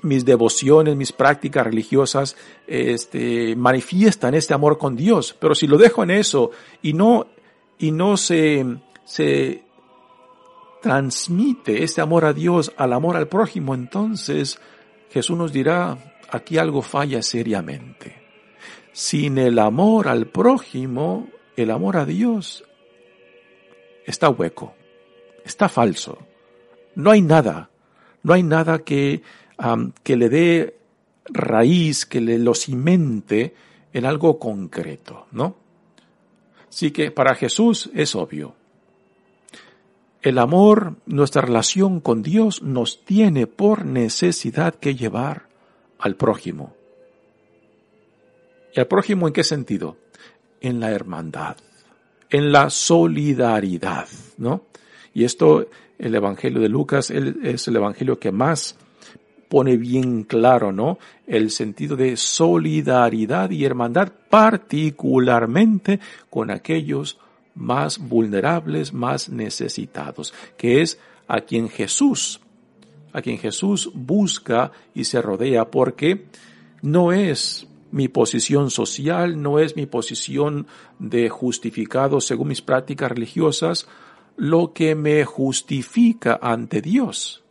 mis 0.02 0.26
devociones, 0.26 0.96
mis 0.96 1.12
prácticas 1.12 1.66
religiosas, 1.66 2.36
este, 2.68 3.56
manifiestan 3.56 4.36
este 4.36 4.54
amor 4.54 4.78
con 4.78 4.96
Dios. 4.96 5.36
Pero 5.40 5.56
si 5.56 5.68
lo 5.68 5.78
dejo 5.78 6.04
en 6.04 6.12
eso 6.12 6.52
y 6.82 6.94
no, 6.94 7.28
y 7.78 7.92
no 7.92 8.18
se, 8.18 8.66
se 9.06 9.64
transmite 10.82 11.84
este 11.84 12.02
amor 12.02 12.26
a 12.26 12.34
Dios 12.34 12.72
al 12.78 12.94
amor 12.94 13.18
al 13.18 13.28
prójimo, 13.28 13.74
entonces 13.74 14.60
Jesús 15.10 15.38
nos 15.38 15.52
dirá, 15.52 15.98
aquí 16.30 16.58
algo 16.58 16.82
falla 16.82 17.22
seriamente. 17.22 18.22
Sin 18.92 19.38
el 19.38 19.60
amor 19.60 20.08
al 20.08 20.28
prójimo, 20.28 21.28
el 21.56 21.72
amor 21.72 21.98
a 21.98 22.06
Dios 22.06 22.64
está 24.06 24.30
hueco, 24.30 24.74
está 25.46 25.70
falso. 25.70 26.18
No 26.96 27.12
hay 27.12 27.22
nada, 27.22 27.70
no 28.24 28.34
hay 28.34 28.44
nada 28.44 28.80
que, 28.80 29.22
que 30.04 30.16
le 30.16 30.30
dé 30.30 30.78
raíz, 31.26 32.06
que 32.06 32.22
le 32.22 32.38
lo 32.38 32.54
cimente 32.54 33.56
en 33.94 34.06
algo 34.06 34.40
concreto, 34.40 35.28
¿no? 35.32 35.56
Así 36.70 36.92
que 36.92 37.12
para 37.12 37.36
Jesús 37.36 37.90
es 37.94 38.16
obvio. 38.16 38.56
El 40.22 40.40
amor, 40.40 40.96
nuestra 41.06 41.42
relación 41.42 42.02
con 42.02 42.22
Dios 42.22 42.62
nos 42.62 43.04
tiene 43.06 43.48
por 43.48 43.86
necesidad 43.86 44.76
que 44.76 44.96
llevar 44.96 45.48
al 46.00 46.16
prójimo. 46.16 46.76
¿Y 48.76 48.80
al 48.80 48.88
prójimo 48.88 49.28
en 49.28 49.34
qué 49.34 49.44
sentido? 49.44 49.98
En 50.60 50.80
la 50.80 50.92
hermandad, 50.92 51.58
en 52.30 52.52
la 52.52 52.70
solidaridad, 52.70 54.08
¿no? 54.38 54.64
Y 55.14 55.24
esto, 55.24 55.68
el 55.98 56.14
Evangelio 56.14 56.62
de 56.62 56.70
Lucas 56.70 57.10
es 57.10 57.68
el 57.68 57.76
Evangelio 57.76 58.20
que 58.20 58.32
más 58.32 58.78
pone 59.48 59.78
bien 59.78 60.24
claro, 60.24 60.72
¿no? 60.72 60.98
El 61.26 61.52
sentido 61.52 61.96
de 61.96 62.18
solidaridad 62.18 63.50
y 63.50 63.66
hermandad, 63.66 64.12
particularmente 64.30 66.00
con 66.30 66.52
aquellos 66.52 67.18
más 67.56 67.98
vulnerables, 67.98 68.94
más 68.94 69.30
necesitados, 69.30 70.34
que 70.58 70.82
es 70.82 71.00
a 71.28 71.42
quien 71.42 71.70
Jesús, 71.70 72.40
a 73.14 73.22
quien 73.22 73.38
Jesús 73.38 73.90
busca 73.94 74.72
y 74.94 75.06
se 75.06 75.22
rodea, 75.22 75.72
porque 75.72 76.26
no 76.82 77.12
es 77.12 77.68
mi 77.92 78.08
posición 78.08 78.70
social, 78.70 79.42
no 79.42 79.60
es 79.60 79.76
mi 79.76 79.86
posición 79.86 80.68
de 81.00 81.30
justificado 81.30 82.22
según 82.22 82.50
mis 82.50 82.62
prácticas 82.62 83.12
religiosas, 83.12 83.88
lo 84.36 84.74
que 84.74 84.94
me 84.94 85.26
justifica 85.26 86.38
ante 86.42 86.82
Dios. 86.82 87.44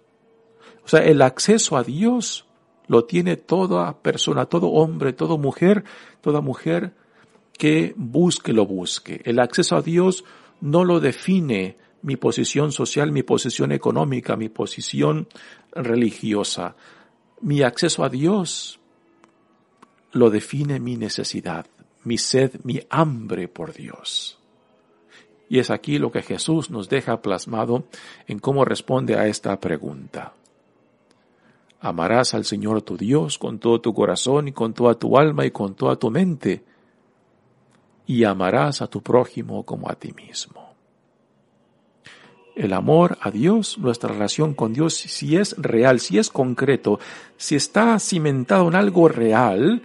O 0.87 0.89
sea, 0.89 1.01
el 1.01 1.21
acceso 1.21 1.77
a 1.77 1.83
Dios 1.83 2.47
lo 2.87 3.05
tiene 3.05 3.37
toda 3.37 3.99
persona, 3.99 4.47
todo 4.47 4.69
hombre, 4.69 5.13
toda 5.13 5.37
mujer, 5.37 5.83
toda 6.21 6.41
mujer 6.41 6.95
que 7.59 7.93
busque 7.97 8.53
lo 8.53 8.67
busque. 8.67 9.21
El 9.25 9.41
acceso 9.41 9.75
a 9.75 9.83
Dios 9.83 10.25
no 10.61 10.85
lo 10.85 11.01
define 11.01 11.77
mi 12.03 12.15
posición 12.15 12.71
social, 12.71 13.11
mi 13.11 13.25
posición 13.25 13.73
económica, 13.73 14.37
mi 14.37 14.49
posición 14.49 15.27
religiosa. 15.73 16.77
Mi 17.41 17.63
acceso 17.63 18.05
a 18.05 18.09
Dios 18.09 18.79
lo 20.13 20.31
define 20.31 20.79
mi 20.79 20.97
necesidad, 20.97 21.67
mi 22.05 22.17
sed, 22.17 22.61
mi 22.63 22.81
hambre 22.91 23.49
por 23.49 23.75
Dios. 23.75 24.39
Y 25.49 25.59
es 25.59 25.71
aquí 25.71 25.99
lo 25.99 26.13
que 26.13 26.23
Jesús 26.23 26.71
nos 26.71 26.89
deja 26.89 27.23
plasmado 27.23 27.87
en 28.29 28.39
cómo 28.39 28.65
responde 28.65 29.17
a 29.17 29.27
esta 29.27 29.59
pregunta. 29.59 30.33
Amarás 31.81 32.35
al 32.35 32.45
Señor 32.45 32.83
tu 32.83 32.97
Dios 32.97 33.39
con 33.39 33.59
todo 33.59 33.81
tu 33.81 33.93
corazón 33.95 34.49
y 34.49 34.53
con 34.53 34.73
toda 34.73 34.95
tu 34.95 35.19
alma 35.19 35.45
y 35.45 35.51
con 35.51 35.75
toda 35.75 35.97
tu 35.97 36.11
mente, 36.11 36.65
y 38.07 38.25
amarás 38.25 38.83
a 38.83 38.87
tu 38.87 39.03
prójimo 39.03 39.65
como 39.65 39.91
a 39.91 39.95
ti 39.95 40.13
mismo. 40.13 40.75
El 42.55 42.73
amor 42.73 43.19
a 43.21 43.31
Dios, 43.31 43.77
nuestra 43.77 44.09
relación 44.09 44.55
con 44.55 44.73
Dios, 44.73 44.95
si 44.95 45.37
es 45.37 45.55
real, 45.59 46.01
si 46.01 46.19
es 46.19 46.31
concreto, 46.31 46.99
si 47.37 47.55
está 47.55 47.99
cimentado 47.99 48.69
en 48.69 48.75
algo 48.75 49.09
real, 49.09 49.83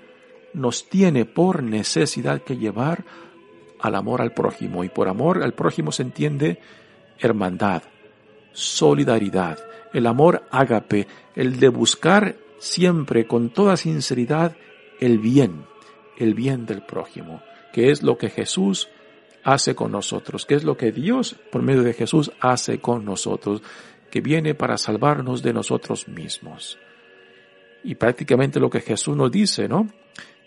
nos 0.54 0.88
tiene 0.88 1.25
por 1.25 1.63
necesidad 1.63 2.41
que 2.43 2.56
llevar 2.56 3.04
al 3.82 3.95
amor 3.95 4.21
al 4.21 4.34
prójimo. 4.34 4.86
Y 4.86 4.89
por 4.89 5.10
amor 5.10 5.43
al 5.43 5.54
prójimo 5.54 5.91
se 5.91 6.04
entiende 6.04 6.60
hermandad, 7.19 7.84
solidaridad, 8.53 9.59
el 9.93 10.07
amor 10.07 10.43
ágape, 10.51 11.07
el 11.35 11.59
de 11.59 11.69
buscar 11.69 12.35
siempre 12.59 13.25
con 13.25 13.49
toda 13.49 13.77
sinceridad 13.77 14.55
el 14.99 15.19
bien, 15.19 15.65
el 16.17 16.33
bien 16.33 16.65
del 16.65 16.83
prójimo, 16.83 17.41
que 17.73 17.89
es 17.89 18.03
lo 18.03 18.17
que 18.17 18.29
Jesús 18.29 18.89
hace 19.43 19.75
con 19.75 19.91
nosotros, 19.91 20.45
que 20.45 20.55
es 20.55 20.63
lo 20.63 20.77
que 20.77 20.91
Dios 20.91 21.35
por 21.51 21.63
medio 21.63 21.83
de 21.83 21.93
Jesús 21.93 22.31
hace 22.39 22.79
con 22.79 23.03
nosotros, 23.03 23.61
que 24.11 24.21
viene 24.21 24.53
para 24.53 24.77
salvarnos 24.77 25.41
de 25.41 25.53
nosotros 25.53 26.07
mismos. 26.07 26.77
Y 27.83 27.95
prácticamente 27.95 28.59
lo 28.59 28.69
que 28.69 28.81
Jesús 28.81 29.15
nos 29.17 29.31
dice, 29.31 29.67
¿no? 29.67 29.87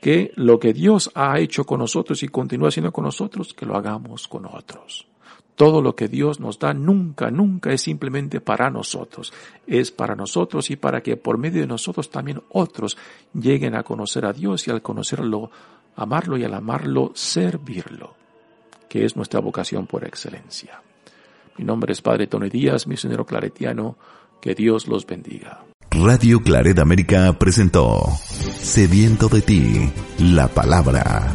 Que 0.01 0.31
lo 0.37 0.61
que 0.61 0.73
Dios 0.73 1.11
ha 1.15 1.41
hecho 1.41 1.65
con 1.65 1.81
nosotros 1.81 2.23
y 2.23 2.29
continúa 2.29 2.69
haciendo 2.69 2.93
con 2.93 3.05
nosotros, 3.05 3.55
que 3.55 3.67
lo 3.67 3.75
hagamos 3.75 4.29
con 4.29 4.47
otros. 4.47 5.09
Todo 5.57 5.81
lo 5.81 5.95
que 5.95 6.09
Dios 6.09 6.41
nos 6.41 6.59
da 6.59 6.75
nunca, 6.75 7.31
nunca 7.31 7.73
es 7.73 7.83
simplemente 7.83 8.41
para 8.41 8.71
nosotros. 8.71 9.33
Es 9.67 9.93
para 9.93 10.17
nosotros 10.17 10.71
y 10.71 10.77
para 10.77 11.01
que 11.03 11.17
por 11.17 11.39
medio 11.39 11.61
de 11.61 11.69
nosotros 11.69 12.11
también 12.11 12.43
otros 12.51 12.97
lleguen 13.33 13.77
a 13.77 13.85
conocer 13.85 14.27
a 14.27 14.33
Dios 14.33 14.67
y 14.67 14.73
al 14.73 14.83
conocerlo, 14.83 15.51
amarlo 15.97 16.37
y 16.37 16.45
al 16.45 16.55
amarlo, 16.55 17.13
servirlo, 17.15 18.15
que 18.89 19.05
es 19.05 19.15
nuestra 19.15 19.41
vocación 19.41 19.87
por 19.87 20.05
excelencia. 20.05 20.83
Mi 21.57 21.65
nombre 21.65 21.93
es 21.93 22.03
Padre 22.03 22.27
Tony 22.27 22.51
Díaz, 22.51 22.87
misionero 22.87 23.25
claretiano. 23.25 23.97
Que 24.41 24.55
Dios 24.55 24.89
los 24.89 25.07
bendiga. 25.07 25.65
Radio 25.91 26.41
Claret 26.43 26.79
América 26.79 27.33
presentó 27.39 28.05
Sediento 28.59 29.29
de 29.29 29.41
ti, 29.41 29.93
la 30.19 30.49
palabra 30.49 31.35